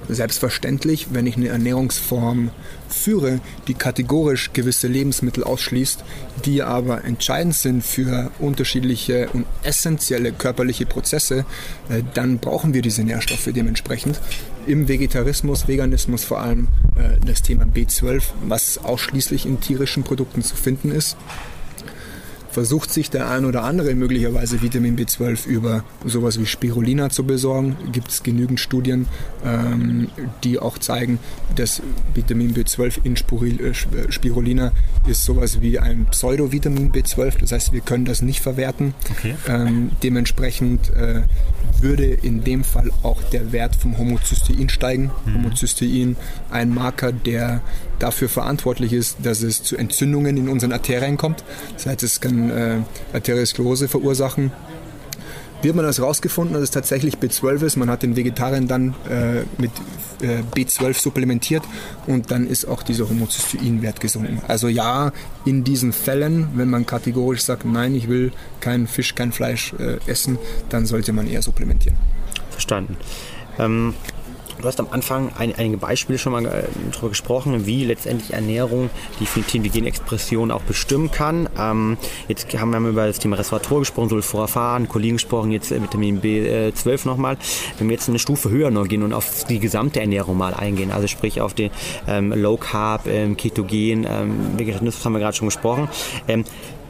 [0.09, 2.49] Selbstverständlich, wenn ich eine Ernährungsform
[2.89, 6.03] führe, die kategorisch gewisse Lebensmittel ausschließt,
[6.45, 11.45] die aber entscheidend sind für unterschiedliche und essentielle körperliche Prozesse,
[11.89, 14.19] äh, dann brauchen wir diese Nährstoffe dementsprechend.
[14.67, 20.55] Im Vegetarismus, Veganismus vor allem äh, das Thema B12, was ausschließlich in tierischen Produkten zu
[20.55, 21.17] finden ist
[22.51, 27.77] versucht sich der ein oder andere möglicherweise Vitamin B12 über sowas wie Spirulina zu besorgen.
[27.91, 29.07] Gibt es genügend Studien,
[29.45, 30.09] ähm,
[30.43, 31.19] die auch zeigen,
[31.55, 31.81] dass
[32.13, 34.71] Vitamin B12 in äh, Spirulina
[35.07, 37.39] ist sowas wie ein Pseudo-Vitamin B12.
[37.39, 38.93] Das heißt, wir können das nicht verwerten.
[39.09, 39.35] Okay.
[39.47, 41.21] Ähm, dementsprechend äh,
[41.79, 45.11] würde in dem Fall auch der Wert vom Homozystein steigen.
[45.25, 45.35] Mhm.
[45.35, 46.15] Homozystein,
[46.49, 47.61] ein Marker, der
[48.01, 51.43] dafür verantwortlich ist, dass es zu Entzündungen in unseren Arterien kommt.
[51.73, 52.77] Das heißt, es kann äh,
[53.13, 54.51] Arteriosklerose verursachen.
[55.61, 57.75] Wie hat man das rausgefunden, dass es tatsächlich B12 ist?
[57.75, 59.69] Man hat den Vegetariern dann äh, mit
[60.21, 61.63] äh, B12 supplementiert
[62.07, 64.41] und dann ist auch dieser Homozysteinwert gesunken.
[64.47, 65.11] Also ja,
[65.45, 69.97] in diesen Fällen, wenn man kategorisch sagt, nein, ich will kein Fisch, kein Fleisch äh,
[70.07, 71.97] essen, dann sollte man eher supplementieren.
[72.49, 72.97] Verstanden.
[73.59, 73.93] Ähm,
[74.61, 78.91] Du hast am Anfang ein, einige Beispiele schon mal äh, darüber gesprochen, wie letztendlich Ernährung
[79.19, 81.49] die Genexpression auch bestimmen kann.
[81.57, 81.97] Ähm,
[82.27, 86.87] jetzt haben wir über das Thema Resveratrol gesprochen, Sulforaphan, Cholin gesprochen, jetzt äh, Vitamin B12
[86.87, 87.37] äh, nochmal.
[87.79, 90.91] Wenn wir jetzt eine Stufe höher noch gehen und auf die gesamte Ernährung mal eingehen,
[90.91, 91.71] also sprich auf den
[92.07, 95.89] ähm, Low Carb, ähm, Ketogen, ähm, Vegetarismus haben wir gerade schon gesprochen.
[96.27, 96.45] Ähm,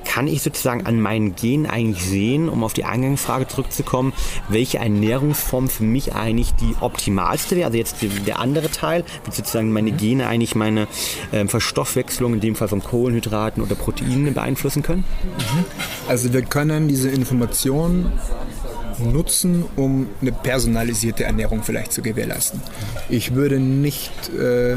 [0.06, 4.14] kann ich sozusagen an meinen Gen eigentlich sehen, um auf die Eingangsfrage zurückzukommen,
[4.50, 7.68] welche Ernährungsform für mich eigentlich die optimalste wäre?
[7.68, 10.88] Also jetzt der andere Teil, wie sozusagen meine Gene eigentlich meine
[11.32, 15.04] äh, Verstoffwechslung, in dem Fall von Kohlenhydraten oder Proteinen beeinflussen können?
[15.24, 15.66] Mhm.
[16.08, 18.12] Also wir können diese Information
[19.00, 22.62] nutzen, um eine personalisierte Ernährung vielleicht zu gewährleisten.
[23.10, 24.76] Ich würde nicht äh,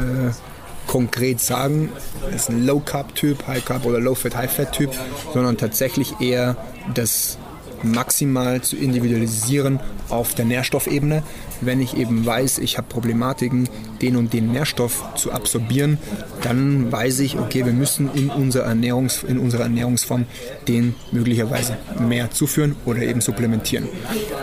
[0.87, 1.89] konkret sagen,
[2.29, 4.91] es ist ein Low-Carb-Typ, High-Carb oder Low-Fat, High-Fat-Typ,
[5.33, 6.57] sondern tatsächlich eher
[6.93, 7.37] das
[7.83, 11.23] maximal zu individualisieren auf der Nährstoffebene.
[11.61, 13.69] Wenn ich eben weiß, ich habe Problematiken,
[14.01, 15.97] den und den Nährstoff zu absorbieren,
[16.41, 20.25] dann weiß ich, okay, wir müssen in, unser Ernährungs, in unserer Ernährungsform
[20.67, 23.87] den möglicherweise mehr zuführen oder eben supplementieren.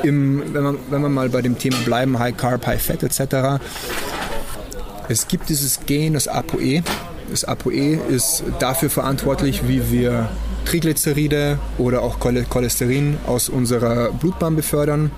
[0.03, 3.61] Im, wenn, man, wenn wir mal bei dem Thema bleiben, High Carb, High Fat etc.,
[5.09, 6.83] es gibt dieses Gen, das ApoE.
[7.31, 10.29] Das ApoE ist dafür verantwortlich, wie wir
[10.65, 15.11] Triglyceride oder auch Cholesterin aus unserer Blutbahn befördern.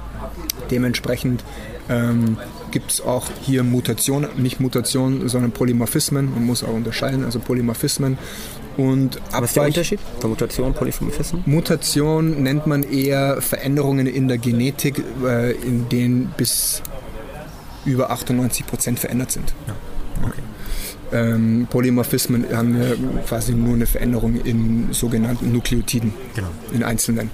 [0.70, 1.44] Dementsprechend
[1.88, 2.38] ähm,
[2.70, 6.32] gibt es auch hier Mutationen, nicht Mutationen, sondern Polymorphismen.
[6.32, 8.18] Man muss auch unterscheiden, also Polymorphismen.
[8.76, 11.42] Und Was ist der Unterschied von Mutation Polymorphismen?
[11.46, 16.82] Mutation nennt man eher Veränderungen in der Genetik, äh, in denen bis
[17.84, 19.54] über 98 Prozent verändert sind.
[19.66, 19.74] Ja.
[20.26, 20.42] Okay.
[21.12, 22.94] Ähm, Polymorphismen haben ja
[23.26, 26.48] quasi nur eine Veränderung in sogenannten Nukleotiden, genau.
[26.72, 27.30] in einzelnen.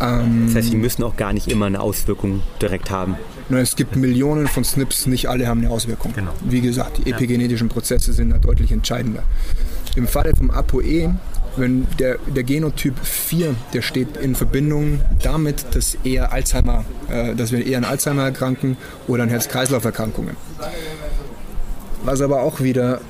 [0.00, 3.16] Ähm, das heißt, die müssen auch gar nicht immer eine Auswirkung direkt haben.
[3.48, 6.12] Na, es gibt Millionen von SNPs, nicht alle haben eine Auswirkung.
[6.14, 6.32] Genau.
[6.44, 9.22] Wie gesagt, die epigenetischen Prozesse sind da deutlich entscheidender.
[9.94, 11.14] Im Falle vom ApoE
[11.56, 17.52] wenn der, der Genotyp 4, der steht in Verbindung damit, dass, eher Alzheimer, äh, dass
[17.52, 20.36] wir eher an Alzheimer erkranken oder an Herz-Kreislauf-Erkrankungen.
[22.04, 23.00] Was aber auch wieder,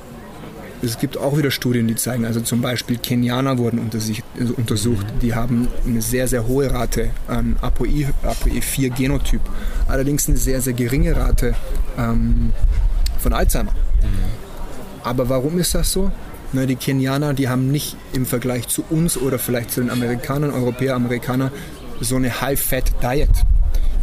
[0.81, 5.35] es gibt auch wieder Studien, die zeigen, also zum Beispiel Kenianer wurden also untersucht, die
[5.35, 9.41] haben eine sehr, sehr hohe Rate an ApoE, ApoE4 Genotyp,
[9.87, 11.55] allerdings eine sehr, sehr geringe Rate
[11.97, 12.53] ähm,
[13.19, 13.71] von Alzheimer.
[13.71, 14.47] Mhm.
[15.03, 16.11] Aber warum ist das so?
[16.53, 20.51] Ne, die Kenianer, die haben nicht im Vergleich zu uns oder vielleicht zu den Amerikanern,
[20.51, 21.51] Europäer, Amerikaner,
[21.99, 23.29] so eine High-Fat-Diet.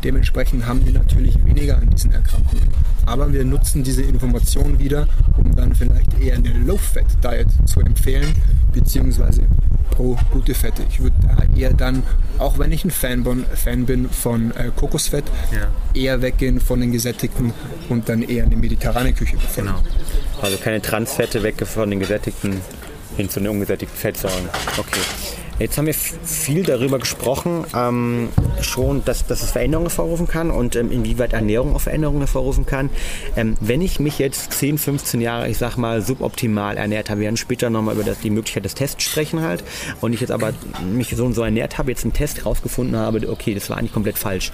[0.02, 2.68] Dementsprechend haben die natürlich weniger an diesen Erkrankungen.
[3.06, 8.28] Aber wir nutzen diese Information wieder, um dann vielleicht eher eine Low-Fat-Diet zu empfehlen,
[8.72, 9.46] beziehungsweise
[9.90, 10.82] pro gute Fette.
[10.90, 12.02] Ich würde da eher dann,
[12.38, 15.68] auch wenn ich ein Fan, bin, Fan bin von äh, Kokosfett, ja.
[15.98, 17.52] eher weggehen von den gesättigten
[17.88, 19.68] und dann eher eine mediterrane Küche befolgen.
[19.68, 19.82] Genau.
[20.44, 22.60] Also keine Transfette weg von den gesättigten
[23.16, 24.50] hin zu den ungesättigten Fettsäuren.
[24.76, 25.00] Okay.
[25.60, 28.28] Jetzt haben wir viel darüber gesprochen, ähm,
[28.60, 32.90] schon, dass, dass es Veränderungen hervorrufen kann und ähm, inwieweit Ernährung auch Veränderungen hervorrufen kann.
[33.36, 37.26] Ähm, wenn ich mich jetzt 10, 15 Jahre, ich sag mal, suboptimal ernährt habe, wir
[37.26, 39.62] werden später nochmal über das, die Möglichkeit des Tests sprechen halt,
[40.00, 40.52] und ich jetzt aber
[40.92, 43.92] mich so und so ernährt habe, jetzt einen Test rausgefunden habe, okay, das war eigentlich
[43.92, 44.50] komplett falsch.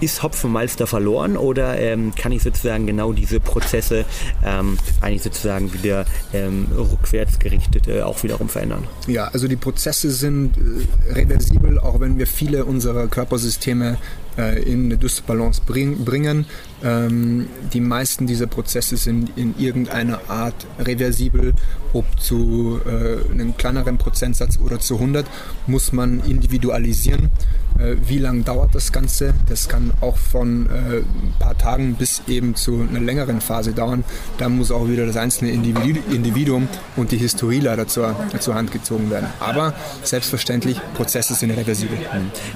[0.00, 4.04] Ist Hopfenmalz verloren oder ähm, kann ich sozusagen genau diese Prozesse
[4.44, 8.84] ähm, eigentlich sozusagen wieder ähm, rückwärts gerichtet äh, auch wiederum verändern?
[9.08, 13.98] Ja, also die Prozesse sind äh, reversibel, auch wenn wir viele unserer Körpersysteme
[14.38, 16.46] äh, in eine Dysbalance bring, bringen.
[16.84, 21.54] Ähm, die meisten dieser Prozesse sind in irgendeiner Art reversibel,
[21.92, 25.26] ob zu äh, einem kleineren Prozentsatz oder zu 100,
[25.66, 27.30] muss man individualisieren.
[27.78, 29.34] Äh, wie lange dauert das Ganze?
[29.48, 34.04] Das kann auch von äh, ein paar Tagen bis eben zu einer längeren Phase dauern.
[34.38, 39.10] Da muss auch wieder das einzelne Individuum und die Historie leider zur, zur Hand gezogen
[39.10, 39.28] werden.
[39.40, 41.98] Aber selbstverständlich, Prozesse sind reversibel.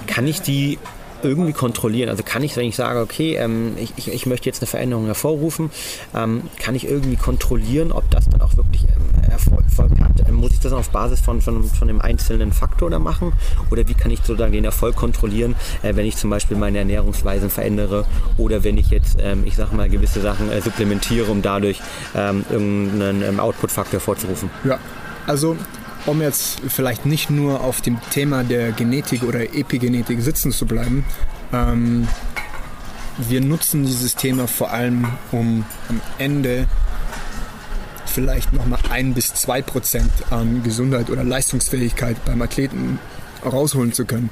[0.07, 0.79] Kann ich die
[1.23, 2.09] irgendwie kontrollieren?
[2.09, 5.07] Also kann ich, wenn ich sage, okay, ähm, ich, ich, ich, möchte jetzt eine Veränderung
[5.07, 5.71] hervorrufen,
[6.15, 9.65] ähm, kann ich irgendwie kontrollieren, ob das dann auch wirklich ähm, Erfolg,
[10.01, 10.29] hat?
[10.29, 13.33] Ähm, muss ich das auf Basis von, von, von dem einzelnen Faktor da machen?
[13.71, 17.51] Oder wie kann ich sozusagen den Erfolg kontrollieren, äh, wenn ich zum Beispiel meine Ernährungsweisen
[17.51, 18.05] verändere
[18.37, 21.81] oder wenn ich jetzt, ähm, ich sag mal, gewisse Sachen äh, supplementiere, um dadurch
[22.15, 24.51] ähm, irgendeinen Output-Faktor hervorzurufen?
[24.65, 24.79] Ja,
[25.27, 25.57] also
[26.07, 31.05] um jetzt vielleicht nicht nur auf dem Thema der Genetik oder Epigenetik sitzen zu bleiben,
[31.53, 32.09] ähm,
[33.29, 36.67] wir nutzen dieses Thema vor allem, um am Ende
[38.07, 42.99] vielleicht nochmal ein bis zwei Prozent an Gesundheit oder Leistungsfähigkeit beim Athleten
[43.45, 44.31] rausholen zu können.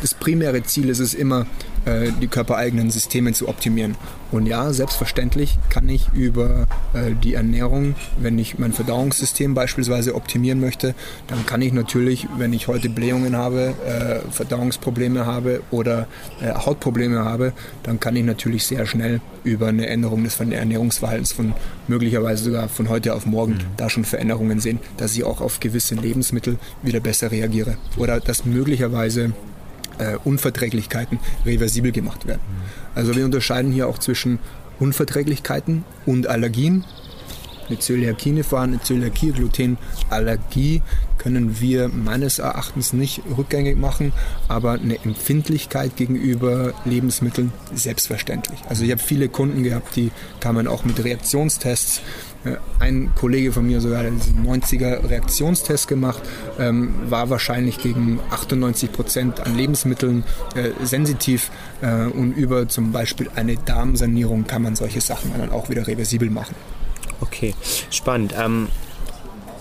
[0.00, 1.46] Das primäre Ziel ist es immer,
[1.86, 3.94] äh, die körpereigenen Systeme zu optimieren.
[4.32, 10.60] Und ja, selbstverständlich kann ich über äh, die Ernährung, wenn ich mein Verdauungssystem beispielsweise optimieren
[10.60, 10.96] möchte,
[11.28, 16.08] dann kann ich natürlich, wenn ich heute Blähungen habe, äh, Verdauungsprobleme habe oder
[16.42, 21.54] Hautprobleme habe, dann kann ich natürlich sehr schnell über eine Änderung des Ernährungsverhaltens von
[21.86, 23.60] möglicherweise sogar von heute auf morgen mhm.
[23.76, 28.44] da schon Veränderungen sehen, dass ich auch auf gewisse Lebensmittel wieder besser reagiere oder dass
[28.44, 29.32] möglicherweise
[29.98, 32.40] äh, Unverträglichkeiten reversibel gemacht werden.
[32.94, 34.38] Also wir unterscheiden hier auch zwischen
[34.78, 36.84] Unverträglichkeiten und Allergien.
[37.68, 40.82] Eine Zöliakie eine Zöliakie, Glutenallergie
[41.18, 44.12] können wir meines Erachtens nicht rückgängig machen,
[44.46, 48.60] aber eine Empfindlichkeit gegenüber Lebensmitteln selbstverständlich.
[48.68, 52.02] Also ich habe viele Kunden gehabt, die kamen auch mit Reaktionstests
[52.78, 56.22] ein Kollege von mir sogar diesen 90er Reaktionstest gemacht,
[56.58, 61.50] ähm, war wahrscheinlich gegen 98 Prozent an Lebensmitteln äh, sensitiv
[61.82, 66.30] äh, und über zum Beispiel eine Darmsanierung kann man solche Sachen dann auch wieder reversibel
[66.30, 66.54] machen.
[67.20, 67.54] Okay,
[67.90, 68.34] spannend.
[68.38, 68.68] Ähm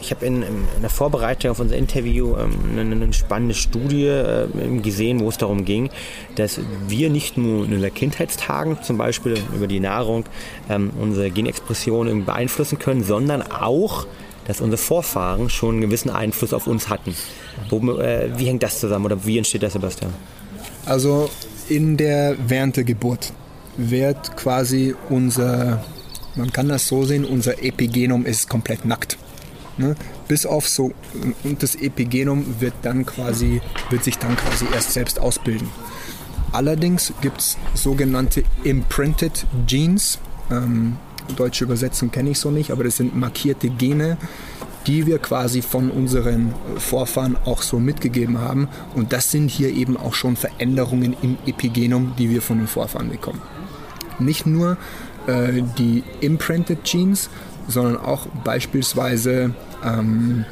[0.05, 4.47] ich habe in, in, der Vorbereitung auf unser Interview ähm, eine, eine, spannende Studie äh,
[4.81, 5.89] gesehen, wo es darum ging,
[6.35, 10.25] dass wir nicht nur in unseren Kindheitstagen zum Beispiel über die Nahrung
[10.69, 14.05] ähm, unsere Genexpression beeinflussen können, sondern auch,
[14.45, 17.15] dass unsere Vorfahren schon einen gewissen Einfluss auf uns hatten.
[17.69, 20.13] Wo, äh, wie hängt das zusammen oder wie entsteht das, Sebastian?
[20.85, 21.31] Also
[21.67, 23.33] in der während der Geburt
[23.75, 25.83] wird quasi unser,
[26.35, 29.17] man kann das so sehen, unser Epigenom ist komplett nackt.
[29.77, 29.95] Ne?
[30.27, 30.93] Bis auf so,
[31.43, 35.69] und das Epigenom wird dann quasi, wird sich dann quasi erst selbst ausbilden.
[36.51, 40.19] Allerdings gibt es sogenannte Imprinted Genes.
[40.49, 40.95] Ähm,
[41.35, 44.17] deutsche Übersetzung kenne ich so nicht, aber das sind markierte Gene,
[44.87, 48.69] die wir quasi von unseren Vorfahren auch so mitgegeben haben.
[48.93, 53.09] Und das sind hier eben auch schon Veränderungen im Epigenom, die wir von den Vorfahren
[53.09, 53.41] bekommen.
[54.19, 54.77] Nicht nur
[55.27, 57.29] äh, die Imprinted Genes,
[57.67, 60.45] sondern auch beispielsweise ähm,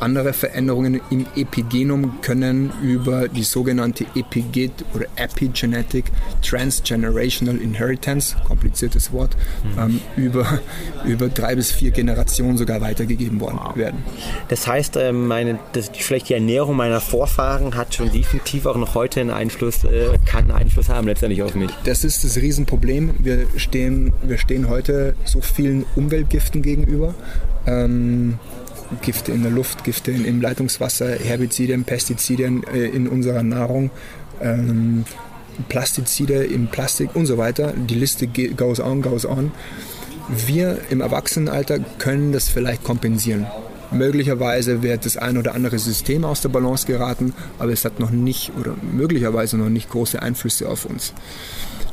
[0.00, 6.06] andere Veränderungen im Epigenom können über die sogenannte Epiget oder Epigenetic
[6.42, 9.78] Transgenerational Inheritance, kompliziertes Wort, mhm.
[9.78, 10.60] ähm, über,
[11.04, 13.76] über drei bis vier Generationen sogar weitergegeben worden wow.
[13.76, 14.04] werden.
[14.48, 18.94] Das heißt, äh, meine, das, vielleicht die Ernährung meiner Vorfahren hat schon definitiv auch noch
[18.94, 21.70] heute einen Einfluss, äh, kann einen Einfluss haben letztendlich auf mich.
[21.84, 23.14] Das ist das Riesenproblem.
[23.18, 27.14] Wir stehen, wir stehen heute so vielen Umweltgiften gegenüber.
[27.66, 28.38] Ähm,
[29.02, 33.90] Gifte in der Luft, Gifte im Leitungswasser, Herbizide, Pestizide äh, in unserer Nahrung,
[34.40, 35.04] ähm,
[35.68, 37.72] Plastizide im Plastik und so weiter.
[37.76, 39.52] Die Liste goes on, goes on.
[40.46, 43.46] Wir im Erwachsenenalter können das vielleicht kompensieren.
[43.90, 48.10] Möglicherweise wird das ein oder andere System aus der Balance geraten, aber es hat noch
[48.10, 51.12] nicht oder möglicherweise noch nicht große Einflüsse auf uns.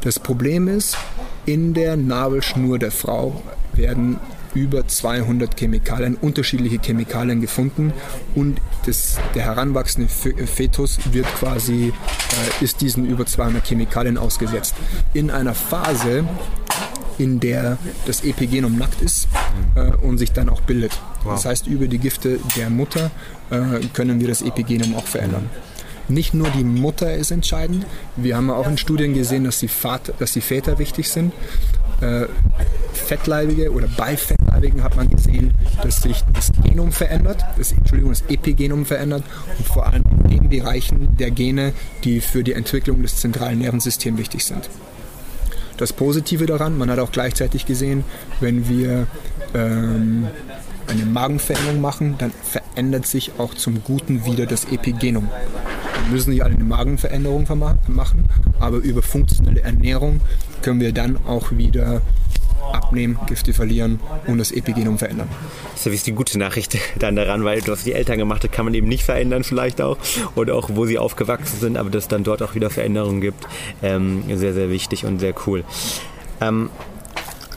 [0.02, 0.98] Das Problem ist,
[1.46, 4.20] in der Nabelschnur der Frau werden
[4.54, 7.94] über 200 Chemikalien, unterschiedliche Chemikalien gefunden
[8.36, 11.94] und das, der heranwachsende Fetus wird quasi,
[12.60, 14.76] äh, ist diesen über 200 Chemikalien ausgesetzt.
[15.14, 16.26] In einer Phase,
[17.18, 19.28] in der das Epigenom nackt ist
[19.76, 20.92] äh, und sich dann auch bildet.
[21.24, 21.34] Wow.
[21.36, 23.12] Das heißt, über die Gifte der Mutter
[23.50, 25.50] äh, können wir das Epigenom auch verändern.
[26.08, 27.86] Nicht nur die Mutter ist entscheidend.
[28.18, 31.32] Wir haben auch in Studien gesehen, dass die, Vater, dass die Väter wichtig sind.
[32.02, 32.26] Äh,
[32.94, 34.18] Fettleibige oder bei
[34.52, 39.24] Fettleibigen hat man gesehen, dass sich das Genom verändert, das, Entschuldigung, das Epigenom verändert
[39.58, 44.20] und vor allem in den Bereichen der Gene, die für die Entwicklung des zentralen Nervensystems
[44.20, 44.70] wichtig sind.
[45.78, 48.04] Das Positive daran, man hat auch gleichzeitig gesehen,
[48.40, 49.08] wenn wir
[49.56, 50.28] ähm,
[50.88, 55.28] eine Magenveränderung machen, dann verändert sich auch zum Guten wieder das Epigenom.
[56.04, 57.48] Wir müssen nicht alle eine Magenveränderung
[57.88, 58.26] machen,
[58.60, 60.20] aber über funktionelle Ernährung
[60.62, 62.02] können wir dann auch wieder
[62.72, 65.28] abnehmen, Gifte verlieren und das Epigenom verändern.
[65.74, 68.74] Das ist die gute Nachricht dann daran, weil was die Eltern gemacht haben, kann man
[68.74, 69.98] eben nicht verändern vielleicht auch
[70.36, 73.46] oder auch wo sie aufgewachsen sind, aber dass es dann dort auch wieder Veränderungen gibt,
[73.82, 75.64] ähm, sehr, sehr wichtig und sehr cool.
[76.40, 76.70] Ähm,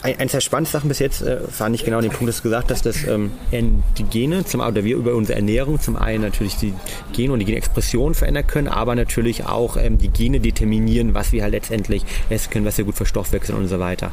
[0.04, 2.70] eines der spannendsten Sachen bis jetzt äh, fand ich genau den Punkt, dass du gesagt
[2.70, 6.74] hast, dass ähm, die Gene, zum, oder wir über unsere Ernährung zum einen natürlich die
[7.14, 11.42] Gene und die Genexpression verändern können, aber natürlich auch ähm, die Gene determinieren, was wir
[11.42, 14.12] halt letztendlich essen können, was wir gut verstoffwechseln und so weiter.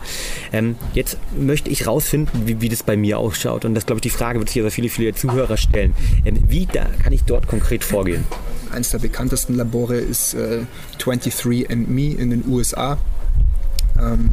[0.54, 4.04] Ähm, jetzt möchte ich rausfinden, wie, wie das bei mir ausschaut und das glaube ich
[4.04, 5.94] die Frage wird sich aber viele, viele Zuhörer stellen.
[6.24, 8.24] Ähm, wie da kann ich dort konkret vorgehen?
[8.72, 10.62] Eines der bekanntesten Labore ist äh,
[11.00, 12.98] 23andMe in den USA.
[14.00, 14.32] Ähm,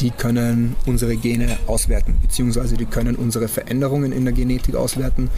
[0.00, 5.30] die können unsere Gene auswerten, beziehungsweise die können unsere Veränderungen in der Genetik auswerten.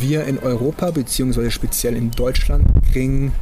[0.00, 3.32] Wir in Europa, beziehungsweise speziell in Deutschland, kriegen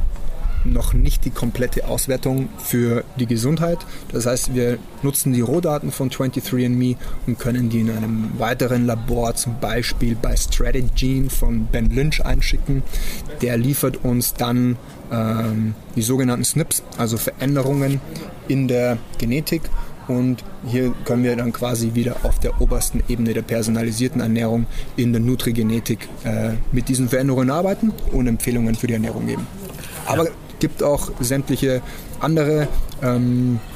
[0.65, 3.79] noch nicht die komplette Auswertung für die Gesundheit.
[4.11, 6.95] Das heißt, wir nutzen die Rohdaten von 23andMe
[7.27, 12.83] und können die in einem weiteren Labor, zum Beispiel bei Strategene von Ben Lynch einschicken.
[13.41, 14.77] Der liefert uns dann
[15.11, 17.99] ähm, die sogenannten SNPs, also Veränderungen
[18.47, 19.61] in der Genetik
[20.07, 25.13] und hier können wir dann quasi wieder auf der obersten Ebene der personalisierten Ernährung in
[25.13, 29.47] der Nutrigenetik äh, mit diesen Veränderungen arbeiten und Empfehlungen für die Ernährung geben.
[30.05, 30.31] Aber ja.
[30.59, 31.81] gibt auch sämtliche
[32.19, 32.67] andere
[33.01, 33.72] ähm, äh,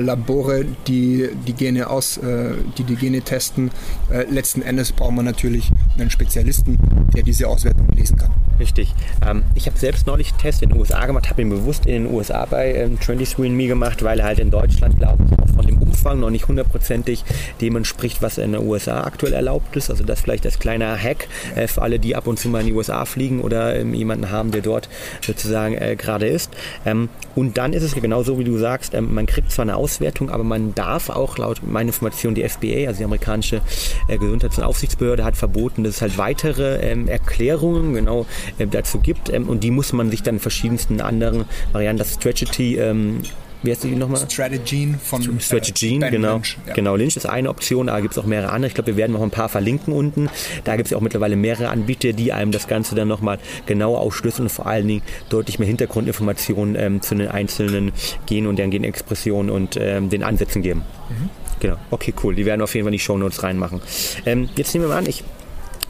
[0.00, 3.70] Labore, die die Gene aus, äh, die die Gene testen.
[4.10, 6.78] Äh, letzten Endes braucht man natürlich einen Spezialisten,
[7.14, 8.30] der diese Auswertung lesen kann.
[8.58, 8.94] Richtig.
[9.26, 12.04] Ähm, ich habe selbst neulich einen Test in den USA gemacht, habe ihn bewusst in
[12.04, 15.66] den USA bei ähm, 23andMe gemacht, weil er halt in Deutschland, glaube ich, auch von
[15.66, 17.24] dem Umfang noch nicht hundertprozentig
[17.60, 19.90] dem entspricht, was in den USA aktuell erlaubt ist.
[19.90, 22.66] Also das vielleicht als kleiner Hack äh, für alle, die ab und zu mal in
[22.66, 24.88] die USA fliegen oder ähm, jemanden haben, der dort
[25.20, 26.50] sozusagen äh, gerade ist.
[26.86, 29.76] Ähm, und dann ist es genau so, wie du sagst, ähm, man kriegt zwar eine
[29.76, 33.60] Auswertung, aber man darf auch laut meiner Information die FBA, also die amerikanische
[34.08, 38.26] äh, Gesundheits- und Aufsichtsbehörde, hat verboten, dass es halt weitere ähm, Erklärungen genau
[38.58, 42.14] äh, dazu gibt ähm, und die muss man sich dann in verschiedensten anderen Varianten, das
[42.14, 43.22] Strategy ähm,
[43.62, 44.20] wie heißt die nochmal?
[44.28, 46.34] Strategene von äh, Strategene, genau.
[46.34, 46.74] Lynch, ja.
[46.74, 48.68] Genau, Lynch ist eine Option, aber gibt es auch mehrere andere.
[48.68, 50.28] Ich glaube, wir werden noch ein paar verlinken unten.
[50.64, 53.96] Da gibt es ja auch mittlerweile mehrere Anbieter, die einem das Ganze dann nochmal genau
[53.96, 57.92] aufschlüsseln und vor allen Dingen deutlich mehr Hintergrundinformationen ähm, zu den einzelnen
[58.26, 60.82] Genen und deren Genexpressionen und ähm, den Ansätzen geben.
[61.08, 61.30] Mhm.
[61.60, 62.34] Genau, okay, cool.
[62.34, 63.80] Die werden auf jeden Fall in die Show Notes reinmachen.
[64.26, 65.22] Ähm, jetzt nehmen wir mal an, ich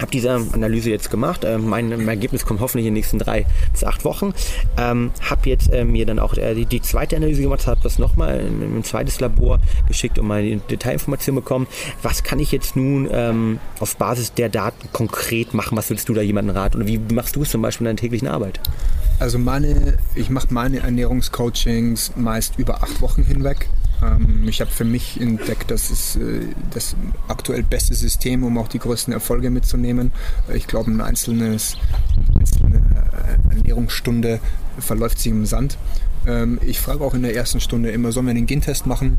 [0.03, 1.45] habe diese Analyse jetzt gemacht.
[1.45, 4.35] Ähm, mein, Ergebnis kommt hoffentlich in den nächsten drei bis acht Wochen.
[4.77, 7.99] Ähm, habe jetzt äh, mir dann auch äh, die, die, zweite Analyse gemacht, habe das
[7.99, 11.67] nochmal in ein zweites Labor geschickt und meine Detailinformationen bekommen.
[12.03, 15.77] Was kann ich jetzt nun ähm, auf Basis der Daten konkret machen?
[15.77, 16.83] Was willst du da jemandem raten?
[16.83, 18.61] Und wie machst du es zum Beispiel in deiner täglichen Arbeit?
[19.19, 23.69] Also meine, ich mache meine Ernährungscoachings meist über acht Wochen hinweg.
[24.03, 26.97] Ähm, ich habe für mich entdeckt, das ist äh, das
[27.29, 30.13] aktuell beste System, um auch die größten Erfolge mitzunehmen.
[30.53, 31.77] Ich glaube, eine einzelnes,
[32.39, 34.41] einzelne äh, Ernährungsstunde
[34.79, 35.79] verläuft sich im Sand.
[36.27, 39.19] Ähm, ich frage auch in der ersten Stunde immer, sollen wir einen Gentest machen?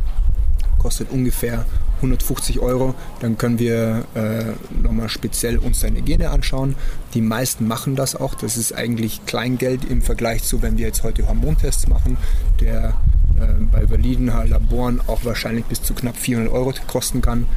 [0.83, 1.65] Kostet ungefähr
[1.97, 2.93] 150 Euro.
[3.21, 4.43] Dann können wir äh,
[4.81, 6.75] nochmal speziell uns seine Gene anschauen.
[7.13, 8.35] Die meisten machen das auch.
[8.35, 12.17] Das ist eigentlich Kleingeld im Vergleich zu, wenn wir jetzt heute Hormontests machen.
[12.59, 12.93] Der
[13.39, 17.47] äh, bei validen Laboren auch wahrscheinlich bis zu knapp 400 Euro kosten kann.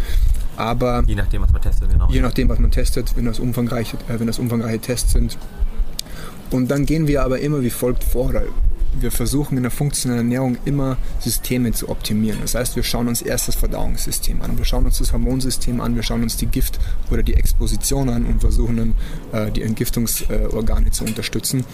[0.57, 2.09] Aber je nachdem, was man testet, genau.
[2.09, 5.37] Je nachdem, was man testet, wenn das umfangreiche, äh, wenn das umfangreiche Tests sind.
[6.51, 8.33] Und dann gehen wir aber immer wie folgt vor
[9.01, 12.41] wir versuchen in der funktionellen Ernährung immer Systeme zu optimieren.
[12.43, 15.95] Das heißt, wir schauen uns erst das Verdauungssystem an, wir schauen uns das Hormonsystem an,
[15.95, 16.79] wir schauen uns die Gift-
[17.11, 18.95] oder die Exposition an und versuchen dann
[19.33, 21.65] äh, die Entgiftungsorgane zu unterstützen.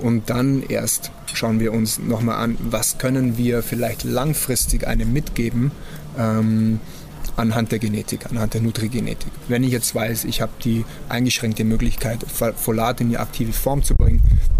[0.00, 5.72] Und dann erst schauen wir uns nochmal an, was können wir vielleicht langfristig einem mitgeben,
[6.16, 6.80] ähm,
[7.38, 9.30] anhand der Genetik, anhand der Nutrigenetik.
[9.46, 12.24] Wenn ich jetzt weiß, ich habe die eingeschränkte Möglichkeit,
[12.56, 13.94] Folat in die aktive Form zu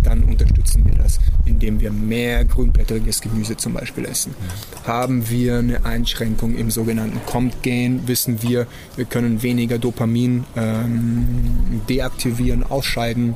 [0.02, 4.34] dann unterstützen wir das, indem wir mehr grünblättriges Gemüse zum Beispiel essen.
[4.86, 8.66] Haben wir eine Einschränkung im sogenannten COMT-Gen, wissen wir,
[8.96, 13.34] wir können weniger Dopamin ähm, deaktivieren, ausscheiden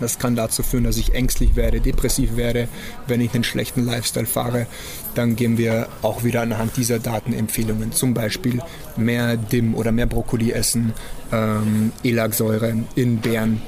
[0.00, 2.68] das kann dazu führen, dass ich ängstlich werde, depressiv werde,
[3.06, 4.66] wenn ich einen schlechten Lifestyle fahre.
[5.14, 7.92] Dann geben wir auch wieder anhand dieser Daten Empfehlungen.
[7.92, 8.60] Zum Beispiel
[8.96, 10.92] mehr Dim oder mehr Brokkoli essen,
[11.32, 13.62] ähm, Elagsäure in Beeren.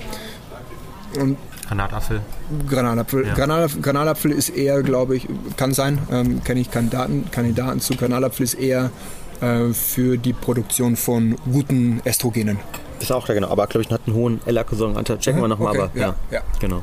[1.19, 1.39] Und
[1.69, 2.23] Granatapfel.
[2.69, 3.27] Granatapfel.
[3.27, 3.35] Ja.
[3.35, 7.95] Granatapfel, Granatapfel ist eher, glaube ich, kann sein, ähm, kenne ich Kandidaten, Kandidaten zu.
[7.95, 8.91] Granatapfel ist eher
[9.41, 12.59] äh, für die Produktion von guten Östrogenen.
[13.01, 15.19] Ist auch da genau, aber glaube ich hat einen hohen L-Acrylsäureanteil.
[15.19, 16.83] Checken wir nochmal, okay, aber ja, ja, genau.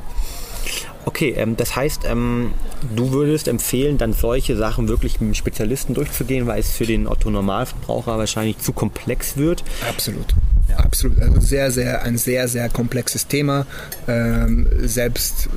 [1.06, 2.52] Okay, ähm, das heißt, ähm,
[2.94, 8.18] du würdest empfehlen, dann solche Sachen wirklich mit Spezialisten durchzugehen, weil es für den Otto-Normalverbraucher
[8.18, 9.62] wahrscheinlich zu komplex wird.
[9.88, 10.34] Absolut.
[10.68, 10.78] Ja.
[10.78, 11.20] Absolut.
[11.20, 13.66] Also sehr, sehr, ein sehr, sehr komplexes Thema.
[14.08, 15.48] Ähm, selbst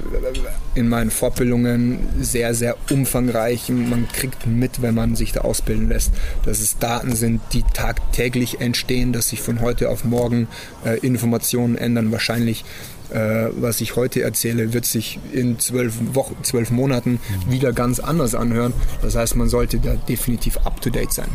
[0.76, 3.70] in meinen Fortbildungen sehr, sehr umfangreich.
[3.70, 6.14] Man kriegt mit, wenn man sich da ausbilden lässt,
[6.46, 10.48] dass es Daten sind, die tagtäglich entstehen, dass sich von heute auf morgen
[10.86, 12.12] äh, Informationen ändern.
[12.12, 18.00] Wahrscheinlich äh, was ich heute erzähle, wird sich in zwölf Wochen, zwölf Monaten wieder ganz
[18.00, 18.74] anders anhören.
[19.02, 21.30] Das heißt, man sollte da definitiv up to date sein.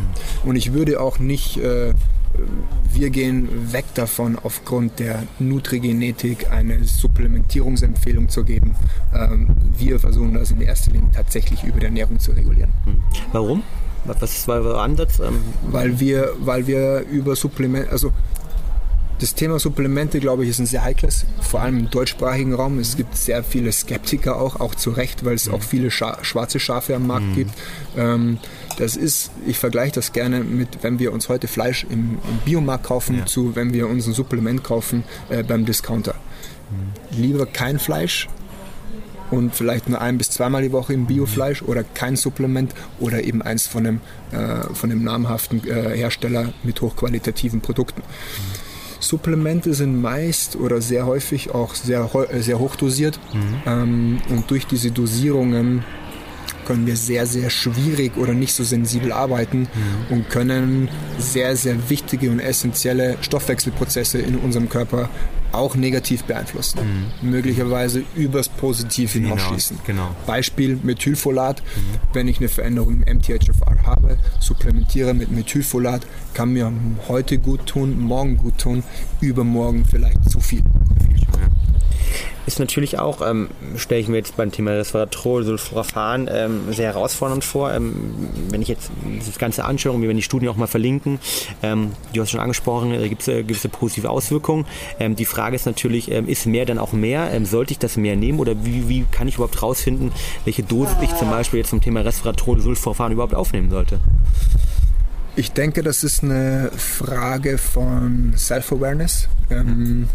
[0.44, 1.94] Und ich würde auch nicht, äh,
[2.92, 8.76] wir gehen weg davon, aufgrund der Nutrigenetik eine Supplementierungsempfehlung zu geben.
[9.14, 12.72] Ähm, wir versuchen das in erster Linie tatsächlich über die Ernährung zu regulieren.
[13.32, 13.62] Warum?
[14.04, 15.18] Was ist euer Ansatz?
[15.20, 18.12] Ähm, weil wir, weil wir über Supplement, also
[19.18, 22.78] das Thema Supplemente, glaube ich, ist ein sehr heikles, vor allem im deutschsprachigen Raum.
[22.78, 26.58] Es gibt sehr viele Skeptiker auch, auch zu Recht, weil es auch viele Scha schwarze
[26.58, 27.34] Schafe am Markt mhm.
[27.34, 27.50] gibt.
[27.96, 28.38] Ähm,
[28.78, 32.84] das ist, ich vergleiche das gerne mit, wenn wir uns heute Fleisch im, im Biomarkt
[32.84, 33.26] kaufen, ja.
[33.26, 36.14] zu wenn wir uns ein Supplement kaufen äh, beim Discounter.
[36.70, 37.22] Mhm.
[37.22, 38.28] Lieber kein Fleisch,
[39.30, 43.42] und vielleicht nur ein bis zweimal die Woche im Biofleisch oder kein Supplement oder eben
[43.42, 44.00] eins von einem,
[44.32, 48.02] äh, von einem namhaften äh, Hersteller mit hochqualitativen Produkten.
[48.02, 48.53] Mhm.
[49.08, 53.20] Supplemente sind meist oder sehr häufig auch sehr, sehr hoch dosiert.
[53.32, 53.62] Mhm.
[53.66, 55.84] Ähm, und durch diese Dosierungen
[56.64, 60.16] können wir sehr, sehr schwierig oder nicht so sensibel arbeiten mhm.
[60.16, 60.88] und können
[61.18, 65.10] sehr, sehr wichtige und essentielle Stoffwechselprozesse in unserem Körper
[65.56, 67.10] auch negativ beeinflussen.
[67.22, 67.30] Mhm.
[67.30, 69.78] Möglicherweise übers Positiv hinausschießen.
[69.86, 70.14] Genau.
[70.26, 71.62] Beispiel Methylfolat.
[71.62, 71.80] Mhm.
[72.12, 76.72] Wenn ich eine Veränderung im MTHFR habe, supplementiere mit Methylfolat, kann mir
[77.08, 78.82] heute gut tun, morgen gut tun,
[79.20, 80.62] übermorgen vielleicht zu viel
[82.46, 87.44] ist natürlich auch, ähm, stelle ich mir jetzt beim Thema Resveratrol, Sulforaphan ähm, sehr herausfordernd
[87.44, 87.72] vor.
[87.72, 87.94] Ähm,
[88.50, 88.90] wenn ich jetzt
[89.26, 91.18] das Ganze anschaue, wir werden die Studien auch mal verlinken,
[91.62, 94.66] ähm, du hast schon angesprochen, da gibt es äh, gewisse positive Auswirkungen.
[95.00, 97.30] Ähm, die Frage ist natürlich, ähm, ist mehr dann auch mehr?
[97.44, 100.12] Sollte ich das mehr nehmen oder wie, wie kann ich überhaupt rausfinden,
[100.44, 104.00] welche Dosis ich zum Beispiel jetzt zum Thema Resveratrol, Sulforaphan überhaupt aufnehmen sollte?
[105.36, 109.28] Ich denke, das ist eine Frage von Self-Awareness.
[109.50, 110.08] Ähm,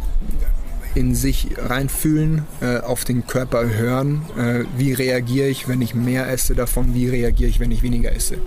[0.95, 6.29] in sich reinfühlen, äh, auf den Körper hören, äh, wie reagiere ich, wenn ich mehr
[6.29, 8.37] esse davon, wie reagiere ich, wenn ich weniger esse.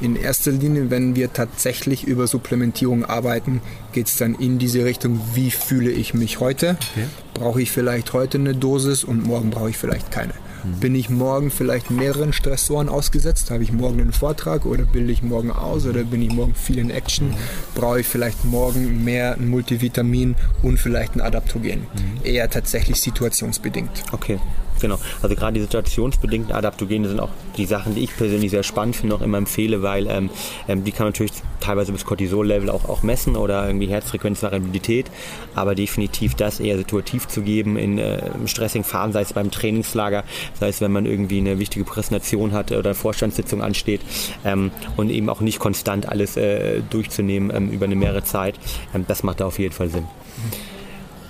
[0.00, 3.62] In erster Linie, wenn wir tatsächlich über Supplementierung arbeiten,
[3.92, 6.76] geht es dann in diese Richtung, wie fühle ich mich heute?
[6.92, 7.06] Okay.
[7.32, 10.34] Brauche ich vielleicht heute eine Dosis und morgen brauche ich vielleicht keine.
[10.66, 10.80] Mhm.
[10.80, 13.50] Bin ich morgen vielleicht mehreren Stressoren ausgesetzt?
[13.50, 16.78] Habe ich morgen einen Vortrag oder bilde ich morgen aus oder bin ich morgen viel
[16.78, 17.28] in Action?
[17.28, 17.34] Mhm.
[17.74, 21.80] Brauche ich vielleicht morgen mehr ein Multivitamin und vielleicht ein Adaptogen?
[21.80, 22.24] Mhm.
[22.24, 24.04] Eher tatsächlich situationsbedingt.
[24.12, 24.38] Okay.
[24.80, 28.96] Genau, also gerade die situationsbedingten Adaptogene sind auch die Sachen, die ich persönlich sehr spannend
[28.96, 30.30] finde, auch immer empfehle, weil ähm,
[30.68, 35.10] ähm, die kann man natürlich teilweise bis Cortisol-Level auch, auch messen oder irgendwie Herzfrequenzvariabilität,
[35.54, 40.24] aber definitiv das eher situativ zu geben in äh, stressigen Phasen, sei es beim Trainingslager,
[40.60, 44.02] sei es wenn man irgendwie eine wichtige Präsentation hat oder eine Vorstandssitzung ansteht
[44.44, 48.58] ähm, und eben auch nicht konstant alles äh, durchzunehmen ähm, über eine mehrere Zeit,
[48.94, 50.04] ähm, das macht da auf jeden Fall Sinn.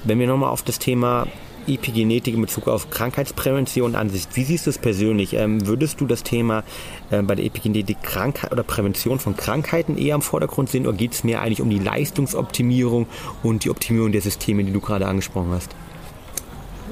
[0.04, 1.26] Wenn wir nochmal auf das Thema
[1.68, 4.26] Epigenetik in Bezug auf Krankheitsprävention an sich.
[4.34, 5.34] Wie siehst du es persönlich?
[5.34, 6.64] Ähm, würdest du das Thema
[7.10, 11.12] äh, bei der Epigenetik Krankheit oder Prävention von Krankheiten eher im Vordergrund sehen oder geht
[11.12, 13.06] es mehr eigentlich um die Leistungsoptimierung
[13.42, 15.74] und die Optimierung der Systeme, die du gerade angesprochen hast?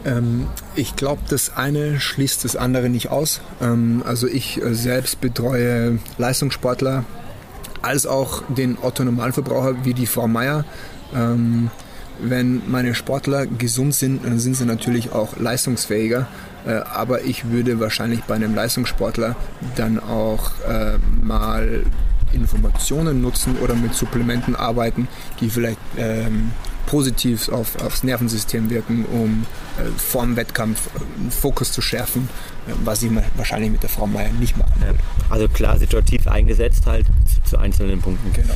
[0.04, 3.40] Ähm, ich glaube, das eine schließt das andere nicht aus.
[3.60, 7.04] Ähm, also ich äh, selbst betreue Leistungssportler
[7.82, 10.64] als auch den Otto Normalverbraucher wie die Frau Meier.
[12.20, 16.26] Wenn meine Sportler gesund sind, dann sind sie natürlich auch leistungsfähiger.
[16.66, 19.36] Äh, aber ich würde wahrscheinlich bei einem Leistungssportler
[19.76, 21.84] dann auch äh, mal
[22.32, 25.08] Informationen nutzen oder mit Supplementen arbeiten,
[25.40, 26.50] die vielleicht ähm,
[26.86, 29.46] positiv auf, aufs Nervensystem wirken, um
[29.78, 32.28] äh, vor dem Wettkampf äh, Fokus zu schärfen,
[32.66, 34.98] äh, was ich wahrscheinlich mit der Frau Meier nicht machen würde.
[35.30, 38.32] Also klar, situativ eingesetzt halt zu, zu einzelnen Punkten.
[38.32, 38.54] Genau.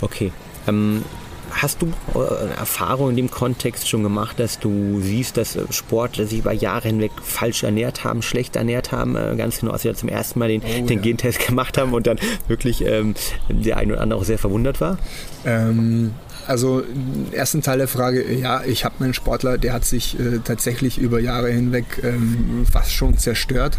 [0.00, 0.32] Okay.
[0.66, 1.04] Ähm,
[1.50, 6.38] Hast du äh, Erfahrung in dem Kontext schon gemacht, dass du siehst, dass Sportler sich
[6.40, 10.08] über Jahre hinweg falsch ernährt haben, schlecht ernährt haben, äh, ganz genau, als sie zum
[10.08, 11.02] ersten Mal den, oh, den ja.
[11.02, 13.14] Gentest gemacht haben und dann wirklich ähm,
[13.48, 14.98] der eine oder andere auch sehr verwundert war?
[15.44, 16.14] Ähm,
[16.50, 16.82] also
[17.30, 21.20] ersten Teil der Frage, ja, ich habe einen Sportler, der hat sich äh, tatsächlich über
[21.20, 23.78] Jahre hinweg ähm, fast schon zerstört.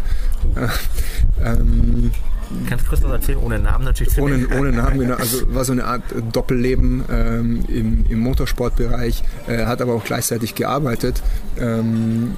[0.56, 2.12] Äh, ähm,
[2.68, 4.18] Kannst du kurz was erzählen, ohne Namen natürlich?
[4.18, 5.16] Ohne, ohne Namen, genau.
[5.16, 6.02] Also war so eine Art
[6.32, 11.22] Doppelleben ähm, im, im, Motorsportbereich, äh, hat aber auch gleichzeitig gearbeitet.
[11.58, 12.34] Ähm,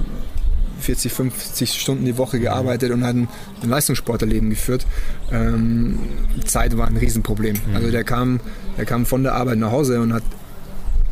[0.85, 3.29] 40, 50 Stunden die Woche gearbeitet und hat ein,
[3.63, 4.87] ein Leistungssportlerleben geführt.
[5.33, 5.99] Ähm,
[6.45, 7.57] Zeit war ein Riesenproblem.
[7.67, 7.77] Mhm.
[7.77, 8.41] Also der kam,
[8.77, 10.23] der kam von der Arbeit nach Hause und hat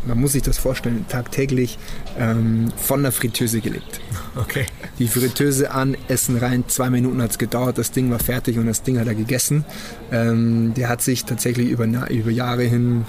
[0.07, 1.79] man muss sich das vorstellen, tagtäglich
[2.19, 4.01] ähm, von der Fritteuse gelebt.
[4.35, 4.67] Okay.
[4.99, 8.67] Die Fritteuse an, Essen rein, zwei Minuten hat es gedauert, das Ding war fertig und
[8.67, 9.65] das Ding hat er gegessen.
[10.11, 13.05] Ähm, der hat sich tatsächlich über, über Jahre hin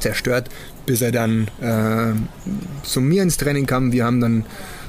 [0.00, 0.48] zerstört,
[0.86, 2.12] bis er dann äh,
[2.82, 3.92] zu mir ins Training kam.
[3.92, 4.44] Wir haben dann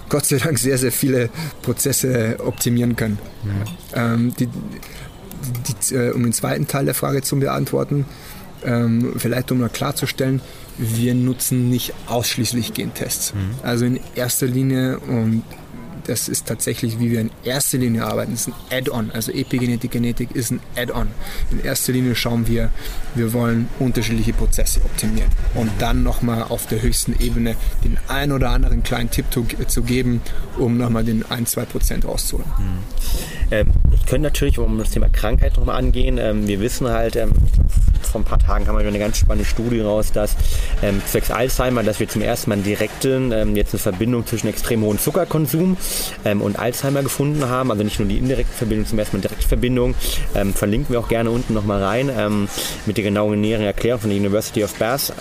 [0.10, 1.30] Gott sei Dank sehr, sehr viele
[1.62, 3.18] Prozesse optimieren können.
[3.93, 4.14] Ja.
[4.14, 8.06] Ähm, die, die, äh, um den zweiten Teil der Frage zu beantworten,
[8.64, 10.41] ähm, vielleicht um mal klarzustellen,
[10.78, 13.34] wir nutzen nicht ausschließlich Gentests.
[13.34, 13.39] Mhm.
[13.64, 15.43] Also in erster Linie und
[16.08, 18.32] das ist tatsächlich, wie wir in erster Linie arbeiten.
[18.32, 19.12] Das ist ein Add-on.
[19.12, 21.08] Also Epigenetik, Genetik ist ein Add-on.
[21.51, 22.70] In erster Linie schauen wir,
[23.16, 28.49] wir wollen unterschiedliche Prozesse optimieren und dann nochmal auf der höchsten Ebene den ein oder
[28.51, 30.22] anderen kleinen Tipp zu, geben,
[30.58, 32.47] um nochmal den 1-2% rauszuholen.
[32.58, 32.78] Mhm.
[33.51, 37.32] Ähm, ich könnte natürlich, um das Thema Krankheit nochmal angehen, ähm, wir wissen halt, ähm,
[38.16, 40.38] vor ein paar Tagen kam eine ganz spannende Studie raus, dass
[40.82, 44.82] ähm, zwecks Alzheimer, dass wir zum ersten Mal direkten, ähm, jetzt eine Verbindung zwischen extrem
[44.84, 45.76] hohem Zuckerkonsum
[46.24, 47.72] ähm, und Alzheimer gefunden haben.
[47.72, 49.96] Also nicht nur die indirekte Verbindung, zum ersten Mal direkte Verbindung.
[50.36, 52.48] Ähm, verlinken wir auch gerne unten nochmal rein ähm,
[52.86, 55.14] mit der genauen näheren Erklärung von der University of Bath.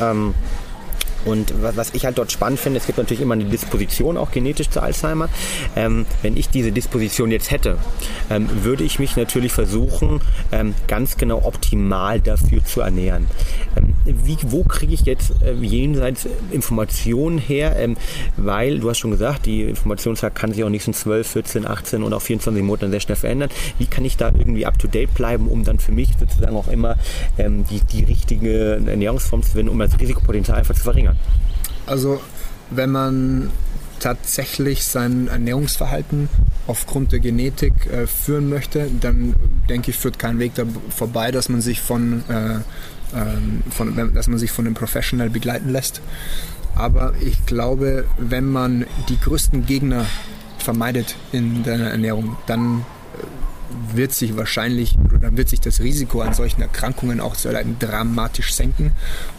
[1.25, 4.71] Und was ich halt dort spannend finde, es gibt natürlich immer eine Disposition auch genetisch
[4.71, 5.29] zu Alzheimer.
[5.77, 7.79] Ähm, wenn ich diese Disposition jetzt hätte,
[8.31, 10.21] ähm, würde ich mich natürlich versuchen,
[10.53, 13.27] ähm, ganz genau optimal dafür zu ernähren.
[13.77, 17.77] Ähm, wie, wo kriege ich jetzt äh, jenseits Informationen her?
[17.79, 17.97] Ähm,
[18.37, 22.03] weil, du hast schon gesagt, die Informationslage kann sich auch nicht in 12, 14, 18
[22.03, 23.51] und auch 24 Monaten sehr schnell verändern.
[23.79, 26.97] Wie kann ich da irgendwie up-to-date bleiben, um dann für mich sozusagen auch immer
[27.39, 31.14] ähm, die, die richtige Ernährungsform zu finden, um das Risikopotenzial einfach zu verringern?
[31.87, 32.21] Also
[32.71, 33.51] wenn man
[34.01, 36.29] tatsächlich sein Ernährungsverhalten
[36.67, 39.35] aufgrund der Genetik äh, führen möchte, dann
[39.69, 42.57] denke ich, führt kein Weg da vorbei, dass man sich von, äh,
[43.15, 46.01] ähm, von, dass man sich von einem Professional begleiten lässt.
[46.75, 50.07] Aber ich glaube, wenn man die größten Gegner
[50.59, 52.85] vermeidet in der Ernährung, dann
[53.93, 57.37] wird sich wahrscheinlich oder dann wird sich das Risiko an solchen Erkrankungen auch
[57.79, 58.93] dramatisch senken.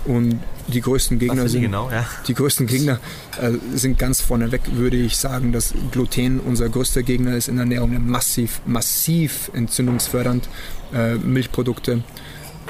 [0.05, 2.05] Und die größten Gegner sind genau, ja.
[2.27, 2.99] die größten Gegner
[3.41, 7.63] äh, sind ganz vorneweg, würde ich sagen, dass Gluten unser größter Gegner ist in der
[7.63, 10.49] Ernährung, massiv, massiv entzündungsfördernd.
[10.93, 12.03] Äh, Milchprodukte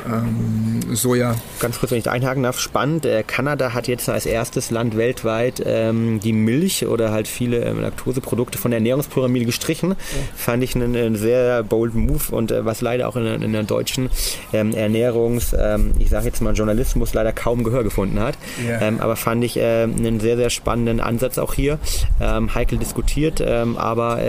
[0.06, 1.36] ähm, Soja.
[1.60, 3.06] Ganz kurz, wenn ich da einhaken darf, spannend.
[3.06, 7.82] Äh, Kanada hat jetzt als erstes Land weltweit ähm, die Milch oder halt viele ähm,
[7.82, 9.91] Laktoseprodukte von der Ernährungspyramide gestrichen.
[9.91, 9.95] Ja.
[10.36, 13.64] Fand ich einen, einen, sehr bold Move und äh, was leider auch in, in der
[13.64, 14.10] deutschen
[14.53, 18.38] ähm, Ernährungs-, ähm, ich sage jetzt mal Journalismus leider kaum Gehör gefunden hat.
[18.68, 18.82] Ja.
[18.82, 21.80] Ähm, aber fand ich äh, einen sehr, sehr spannenden Ansatz auch hier.
[22.20, 24.20] heikel diskutiert, aber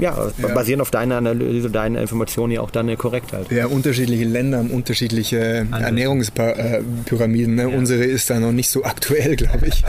[0.00, 3.50] ja, ja, basierend auf deiner Analyse, deiner Informationen ja auch dann korrekt halt.
[3.50, 7.54] Ja, unterschiedliche Länder haben unterschiedliche unterschiedliche Ernährungspyramiden.
[7.54, 7.62] Ne?
[7.62, 7.68] Ja.
[7.68, 9.82] Unsere ist da noch nicht so aktuell, glaube ich.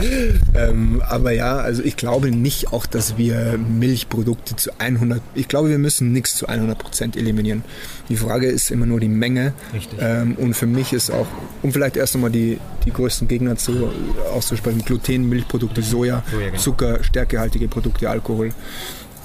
[0.54, 5.70] ähm, aber ja, also ich glaube nicht auch, dass wir Milchprodukte zu 100, ich glaube,
[5.70, 7.64] wir müssen nichts zu 100 Prozent eliminieren.
[8.08, 9.52] Die Frage ist immer nur die Menge.
[9.72, 9.98] Richtig.
[10.00, 11.26] Ähm, und für mich ist auch,
[11.62, 13.90] um vielleicht erst nochmal die, die größten Gegner zu,
[14.34, 16.58] auszusprechen, Gluten, Milchprodukte, Soja, Soja genau.
[16.58, 18.50] Zucker, stärkehaltige Produkte, Alkohol.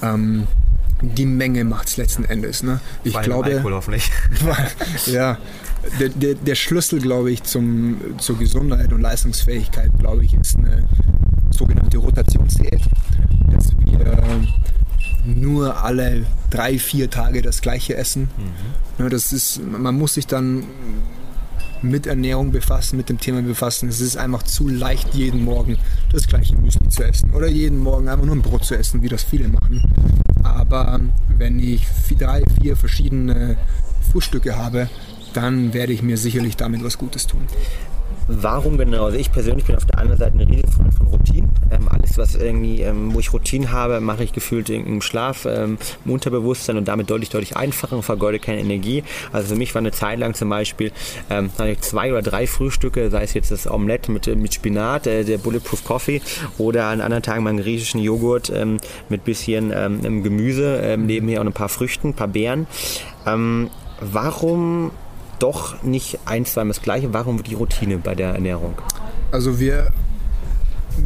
[0.04, 0.44] Ähm,
[1.02, 2.64] die Menge macht es letzten Endes.
[2.64, 2.80] Ne?
[3.04, 4.12] Ich Vor glaube, Alkohol hoffentlich.
[5.06, 5.38] ja,
[6.00, 10.88] der, der, der, Schlüssel, glaube ich, zum, zur Gesundheit und Leistungsfähigkeit, glaube ich, ist eine
[11.52, 12.82] sogenannte Rotationsdiät.
[13.52, 14.46] Dass wir
[15.26, 18.30] nur alle drei, vier Tage das gleiche essen.
[18.38, 19.04] Mhm.
[19.04, 20.64] Ja, das ist, man muss sich dann
[21.82, 23.90] mit Ernährung befassen, mit dem Thema befassen.
[23.90, 25.78] Es ist einfach zu leicht, jeden Morgen
[26.12, 29.10] das gleiche Müsli zu essen oder jeden Morgen einfach nur ein Brot zu essen, wie
[29.10, 29.84] das viele machen.
[30.56, 31.00] Aber
[31.38, 31.86] wenn ich
[32.18, 33.58] drei, vier verschiedene
[34.12, 34.90] Frühstücke habe,
[35.34, 37.46] dann werde ich mir sicherlich damit was Gutes tun.
[38.28, 39.06] Warum genau?
[39.06, 41.50] Also ich persönlich bin auf der anderen Seite ein Riesenfreund von Routinen.
[41.72, 45.78] Ähm, alles, was irgendwie, ähm, wo ich Routinen habe, mache ich gefühlt im Schlaf, ähm,
[46.04, 49.04] im Unterbewusstsein und damit deutlich, deutlich einfacher und vergeude keine Energie.
[49.32, 50.92] Also für mich war eine Zeit lang zum Beispiel
[51.30, 51.50] ähm,
[51.80, 55.86] zwei oder drei Frühstücke, sei es jetzt das Omelette mit, mit Spinat, äh, der Bulletproof
[55.86, 56.22] Coffee
[56.58, 61.42] oder an anderen Tagen mal einen griechischen Joghurt ähm, mit bisschen ähm, Gemüse, ähm, nebenher
[61.42, 62.68] auch ein paar Früchten, ein paar Beeren.
[63.26, 63.70] Ähm,
[64.02, 64.92] warum
[65.40, 67.14] doch nicht ein, zweimal das Gleiche?
[67.14, 68.76] Warum die Routine bei der Ernährung?
[69.32, 69.92] Also wir,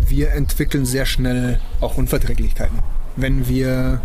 [0.07, 2.79] wir entwickeln sehr schnell auch Unverträglichkeiten.
[3.15, 4.01] Wenn wir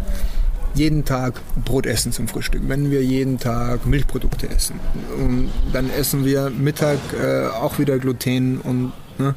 [0.74, 4.78] jeden Tag Brot essen zum Frühstück, wenn wir jeden Tag Milchprodukte essen,
[5.18, 9.34] und dann essen wir Mittag äh, auch wieder Gluten und ne,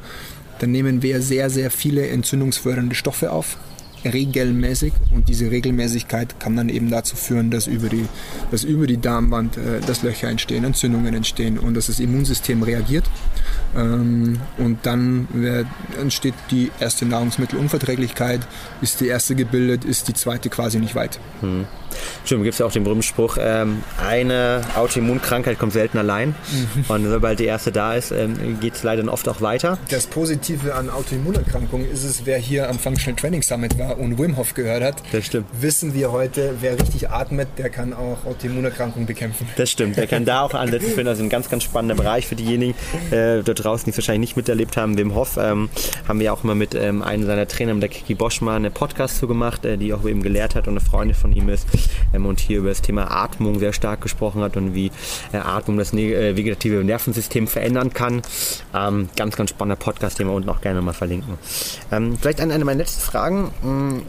[0.58, 3.56] dann nehmen wir sehr, sehr viele entzündungsfördernde Stoffe auf
[4.04, 8.06] regelmäßig und diese Regelmäßigkeit kann dann eben dazu führen, dass über die,
[8.50, 13.04] dass über die Darmwand äh, dass Löcher entstehen, Entzündungen entstehen und dass das Immunsystem reagiert.
[13.76, 15.66] Ähm, und dann wird,
[16.00, 18.40] entsteht die erste Nahrungsmittelunverträglichkeit,
[18.82, 21.20] ist die erste gebildet, ist die zweite quasi nicht weit.
[21.40, 21.66] Hm.
[22.24, 26.34] Stimmt, gibt es ja auch den berühmten Spruch, ähm, eine Autoimmunkrankheit kommt selten allein.
[26.52, 26.84] Mhm.
[26.88, 29.78] Und sobald die erste da ist, ähm, geht es leider oft auch weiter.
[29.88, 34.36] Das Positive an Autoimmunerkrankungen ist es, wer hier am Functional Training Summit war und Wim
[34.36, 35.46] Hof gehört hat, das stimmt.
[35.52, 39.48] wissen wir heute, wer richtig atmet, der kann auch Autoimmunerkrankungen bekämpfen.
[39.56, 40.88] Das stimmt, der kann da auch ansetzen.
[40.88, 42.74] Ich finde das ein ganz, ganz spannender Bereich für diejenigen
[43.10, 44.96] äh, dort draußen, die es wahrscheinlich nicht miterlebt haben.
[44.96, 45.68] Wim Hof ähm,
[46.06, 49.26] haben wir auch mal mit ähm, einem seiner Trainer, der Kiki Boschmann, einen Podcast zu
[49.26, 51.66] gemacht, äh, die auch eben gelehrt hat und eine Freundin von ihm ist
[52.14, 54.90] ähm, und hier über das Thema Atmung sehr stark gesprochen hat und wie
[55.32, 58.22] äh, Atmung das äh, vegetative Nervensystem verändern kann.
[58.74, 61.38] Ähm, ganz, ganz spannender Podcast, den wir unten auch gerne mal verlinken.
[61.92, 63.50] Ähm, vielleicht eine, eine meiner letzten Fragen.
[63.80, 64.02] Ähm,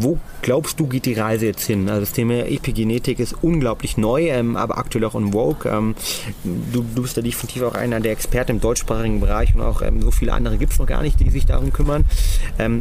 [0.00, 1.88] wo glaubst du, geht die Reise jetzt hin?
[1.88, 5.70] Also das Thema Epigenetik ist unglaublich neu, ähm, aber aktuell auch in Vogue.
[5.70, 5.94] Ähm,
[6.72, 10.02] du, du, bist da definitiv auch einer der Experten im deutschsprachigen Bereich und auch ähm,
[10.02, 12.04] so viele andere gibt es noch gar nicht, die sich darum kümmern.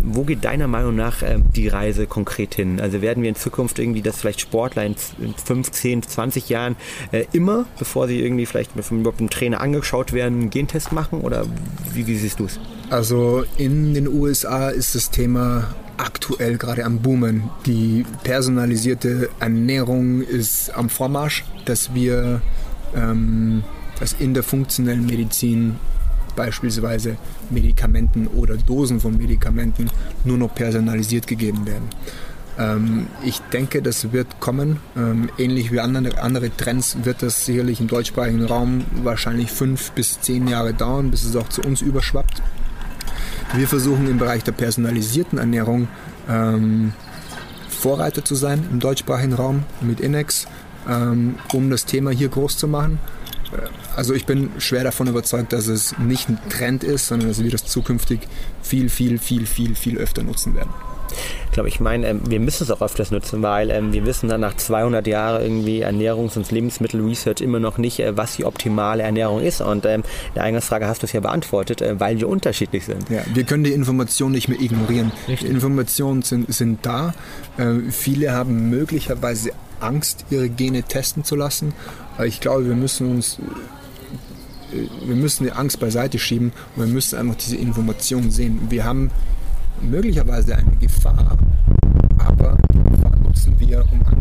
[0.03, 1.17] wo geht deiner Meinung nach
[1.55, 2.79] die Reise konkret hin?
[2.79, 6.75] Also werden wir in Zukunft irgendwie das vielleicht Sportler in, in 5, 10, 20 Jahren
[7.11, 11.21] äh, immer, bevor sie irgendwie vielleicht von einem Trainer angeschaut werden, einen Gentest machen?
[11.21, 11.45] Oder
[11.93, 12.59] wie, wie siehst du es?
[12.89, 17.49] Also in den USA ist das Thema aktuell gerade am Boomen.
[17.65, 22.41] Die personalisierte Ernährung ist am Vormarsch, dass wir
[22.95, 23.63] ähm,
[23.99, 25.75] dass in der funktionellen Medizin
[26.35, 27.17] beispielsweise
[27.49, 29.89] Medikamenten oder Dosen von Medikamenten
[30.23, 31.89] nur noch personalisiert gegeben werden.
[32.59, 34.79] Ähm, ich denke, das wird kommen.
[34.95, 40.21] Ähm, ähnlich wie andere, andere Trends wird das sicherlich im deutschsprachigen Raum wahrscheinlich fünf bis
[40.21, 42.41] zehn Jahre dauern, bis es auch zu uns überschwappt.
[43.53, 45.87] Wir versuchen im Bereich der personalisierten Ernährung
[46.29, 46.93] ähm,
[47.69, 50.47] Vorreiter zu sein im deutschsprachigen Raum mit Inex,
[50.87, 52.99] ähm, um das Thema hier groß zu machen.
[53.53, 57.41] Äh, also ich bin schwer davon überzeugt, dass es nicht ein Trend ist, sondern dass
[57.41, 58.21] wir das zukünftig
[58.61, 60.73] viel, viel, viel, viel, viel öfter nutzen werden.
[61.57, 64.29] Ich glaube, ich meine, ähm, wir müssen es auch öfters nutzen, weil ähm, wir wissen
[64.29, 69.01] dann nach 200 Jahren irgendwie Ernährungs- und Lebensmittelresearch immer noch nicht, äh, was die optimale
[69.01, 69.61] Ernährung ist.
[69.61, 70.03] Und ähm,
[70.35, 73.09] der Eingangsfrage hast du es ja beantwortet, äh, weil wir unterschiedlich sind.
[73.09, 75.11] Ja, wir können die Informationen nicht mehr ignorieren.
[75.27, 75.47] Richtig.
[75.47, 77.15] Die Informationen sind, sind da.
[77.57, 79.49] Äh, viele haben möglicherweise
[79.79, 81.73] Angst, ihre Gene testen zu lassen.
[82.17, 83.39] Aber ich glaube, wir müssen uns
[85.05, 88.59] wir müssen die Angst beiseite schieben und wir müssen einfach diese Informationen sehen.
[88.69, 89.09] Wir haben
[89.81, 91.37] möglicherweise eine Gefahr,
[93.59, 94.16] Gefahr nutzen wir, um einfach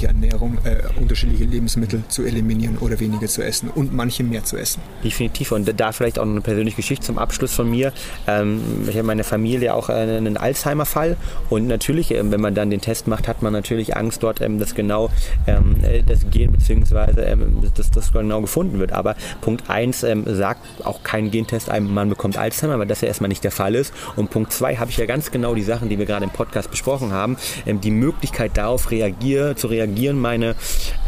[0.00, 4.56] unterschiedliche Ernährung, äh, unterschiedliche Lebensmittel zu eliminieren oder weniger zu essen und manche mehr zu
[4.56, 4.80] essen.
[5.04, 5.52] Definitiv.
[5.52, 7.92] Und da vielleicht auch eine persönliche Geschichte zum Abschluss von mir.
[8.26, 11.16] Ähm, ich habe meine Familie auch einen Alzheimer-Fall
[11.48, 14.58] und natürlich, ähm, wenn man dann den Test macht, hat man natürlich Angst dort, ähm,
[14.58, 15.10] dass genau
[15.46, 17.20] ähm, äh, das Gen bzw.
[17.22, 18.92] Ähm, dass das genau gefunden wird.
[18.92, 23.08] Aber Punkt 1 ähm, sagt auch kein Gentest einem, man bekommt Alzheimer, weil das ja
[23.08, 23.92] erstmal nicht der Fall ist.
[24.16, 26.70] Und Punkt 2 habe ich ja ganz genau die Sachen, die wir gerade im Podcast
[26.70, 27.36] besprochen haben,
[27.66, 30.54] die Möglichkeit darauf reagier, zu reagieren, meine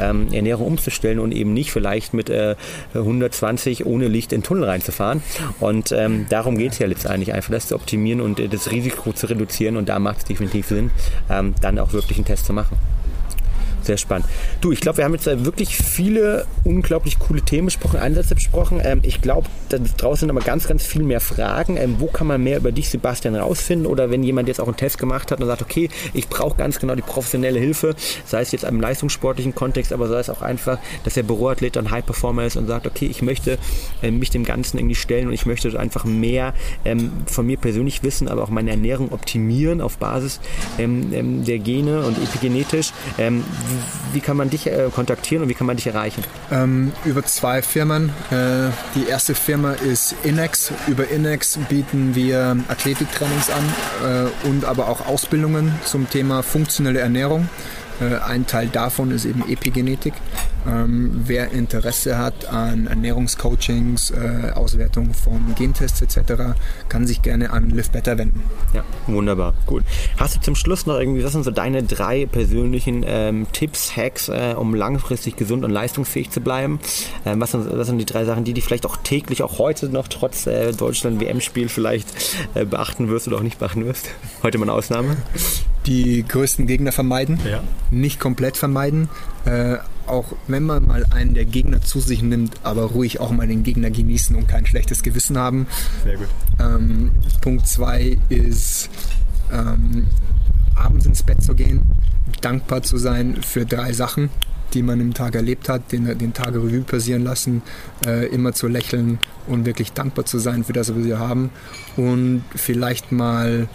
[0.00, 2.56] ähm, Ernährung umzustellen und eben nicht vielleicht mit äh,
[2.94, 5.22] 120 ohne Licht in Tunnel reinzufahren.
[5.60, 9.12] Und ähm, darum geht es ja letztendlich einfach, das zu optimieren und äh, das Risiko
[9.12, 9.76] zu reduzieren.
[9.76, 10.90] Und da macht es definitiv Sinn,
[11.30, 12.76] ähm, dann auch wirklich einen Test zu machen.
[13.82, 14.26] Sehr spannend.
[14.60, 18.80] Du, ich glaube, wir haben jetzt wirklich viele unglaublich coole Themen besprochen, Ansätze besprochen.
[18.82, 21.76] Ähm, ich glaube, da draußen sind aber ganz, ganz viel mehr Fragen.
[21.76, 23.86] Ähm, wo kann man mehr über dich, Sebastian, rausfinden?
[23.86, 26.78] Oder wenn jemand jetzt auch einen Test gemacht hat und sagt, okay, ich brauche ganz
[26.78, 30.78] genau die professionelle Hilfe, sei es jetzt im leistungssportlichen Kontext, aber sei es auch einfach,
[31.04, 33.58] dass der Büroathlet ein High Performer ist und sagt, okay, ich möchte
[34.02, 36.54] ähm, mich dem Ganzen irgendwie stellen und ich möchte einfach mehr
[36.84, 40.40] ähm, von mir persönlich wissen, aber auch meine Ernährung optimieren auf Basis
[40.78, 42.92] ähm, ähm, der Gene und epigenetisch.
[44.12, 46.24] Wie kann man dich äh, kontaktieren und wie kann man dich erreichen?
[46.50, 48.10] Ähm, über zwei Firmen.
[48.30, 50.72] Äh, die erste Firma ist Inex.
[50.86, 53.64] Über Inex bieten wir Athletiktrainings an
[54.44, 57.48] äh, und aber auch Ausbildungen zum Thema funktionelle Ernährung.
[58.00, 60.14] Äh, ein Teil davon ist eben Epigenetik.
[60.66, 66.54] Ähm, wer Interesse hat an Ernährungscoachings, äh, Auswertung von Gentests etc.,
[66.88, 68.42] kann sich gerne an Live Better wenden.
[68.72, 69.82] Ja, wunderbar, gut.
[70.18, 74.28] Hast du zum Schluss noch irgendwie, was sind so deine drei persönlichen ähm, Tipps, Hacks,
[74.28, 76.78] äh, um langfristig gesund und leistungsfähig zu bleiben?
[77.26, 79.88] Ähm, was, sind, was sind die drei Sachen, die dich vielleicht auch täglich, auch heute
[79.88, 82.08] noch trotz äh, Deutschland-WM-Spiel vielleicht
[82.54, 84.10] äh, beachten wirst oder auch nicht beachten wirst?
[84.42, 85.16] Heute mal eine Ausnahme.
[85.86, 87.64] Die größten Gegner vermeiden, Ja.
[87.90, 89.08] nicht komplett vermeiden.
[90.12, 93.62] Auch wenn man mal einen der Gegner zu sich nimmt, aber ruhig auch mal den
[93.62, 95.66] Gegner genießen und kein schlechtes Gewissen haben.
[96.04, 96.28] Sehr gut.
[96.60, 98.90] Ähm, Punkt zwei ist
[99.50, 100.06] ähm,
[100.76, 101.90] abends ins Bett zu gehen,
[102.42, 104.28] dankbar zu sein für drei Sachen,
[104.74, 107.62] die man im Tag erlebt hat, den, den Tag Revue passieren lassen,
[108.04, 111.48] äh, immer zu lächeln und wirklich dankbar zu sein für das, was wir haben
[111.96, 113.66] und vielleicht mal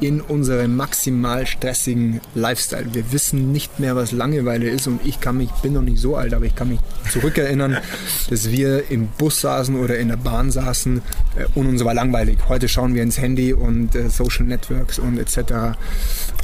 [0.00, 2.86] in unserem maximal stressigen Lifestyle.
[2.92, 6.16] Wir wissen nicht mehr, was Langeweile ist und ich kann mich, bin noch nicht so
[6.16, 6.80] alt, aber ich kann mich
[7.10, 7.78] zurückerinnern,
[8.30, 11.02] dass wir im Bus saßen oder in der Bahn saßen
[11.36, 12.38] äh, und uns war langweilig.
[12.48, 15.76] Heute schauen wir ins Handy und äh, Social Networks und etc.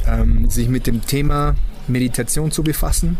[0.07, 1.55] Ähm, sich mit dem Thema
[1.87, 3.17] Meditation zu befassen.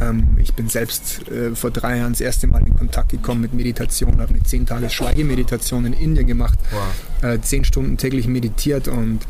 [0.00, 3.54] Ähm, ich bin selbst äh, vor drei Jahren das erste Mal in Kontakt gekommen mit
[3.54, 6.58] Meditation, habe eine 10 Tages Schweigemeditation in Indien gemacht,
[7.22, 9.20] äh, zehn Stunden täglich meditiert und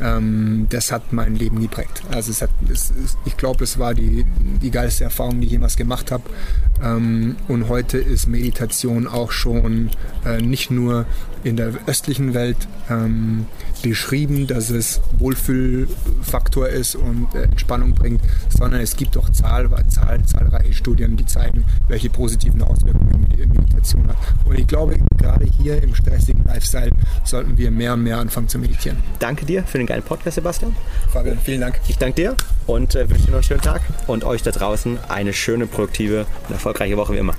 [0.00, 2.02] ähm, das hat mein Leben geprägt.
[2.10, 2.92] Also es hat, es,
[3.24, 4.24] ich glaube, es war die,
[4.62, 6.24] die geilste Erfahrung, die ich jemals gemacht habe.
[6.82, 9.90] Ähm, und heute ist Meditation auch schon
[10.24, 11.06] äh, nicht nur
[11.44, 12.56] in der östlichen Welt
[12.88, 13.46] ähm,
[13.82, 20.24] beschrieben, dass es Wohlfühlfaktor ist und äh, Entspannung bringt, sondern es gibt auch zahl, zahl,
[20.24, 24.16] zahlreiche Studien, die zeigen, welche positiven Auswirkungen Medi- Meditation hat.
[24.46, 26.92] Und ich glaube, gerade hier im stressigen Lifestyle
[27.24, 28.96] sollten wir mehr und mehr anfangen zu meditieren.
[29.18, 30.74] Danke dir für den geilen Podcast, Sebastian.
[31.12, 31.78] Fabian, vielen Dank.
[31.88, 32.34] Ich danke dir
[32.66, 36.26] und äh, wünsche dir noch einen schönen Tag und euch da draußen eine schöne, produktive
[36.48, 37.34] und erfolgreiche Woche wie immer.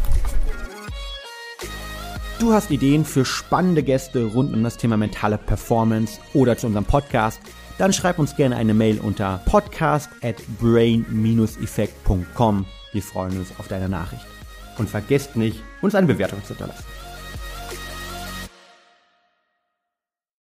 [2.39, 6.83] Du hast Ideen für spannende Gäste rund um das Thema mentale Performance oder zu unserem
[6.85, 7.39] Podcast?
[7.77, 12.65] Dann schreib uns gerne eine Mail unter podcast at brain-effekt.com.
[12.93, 14.25] Wir freuen uns auf deine Nachricht.
[14.77, 16.83] Und vergesst nicht, uns eine Bewertung zu hinterlassen.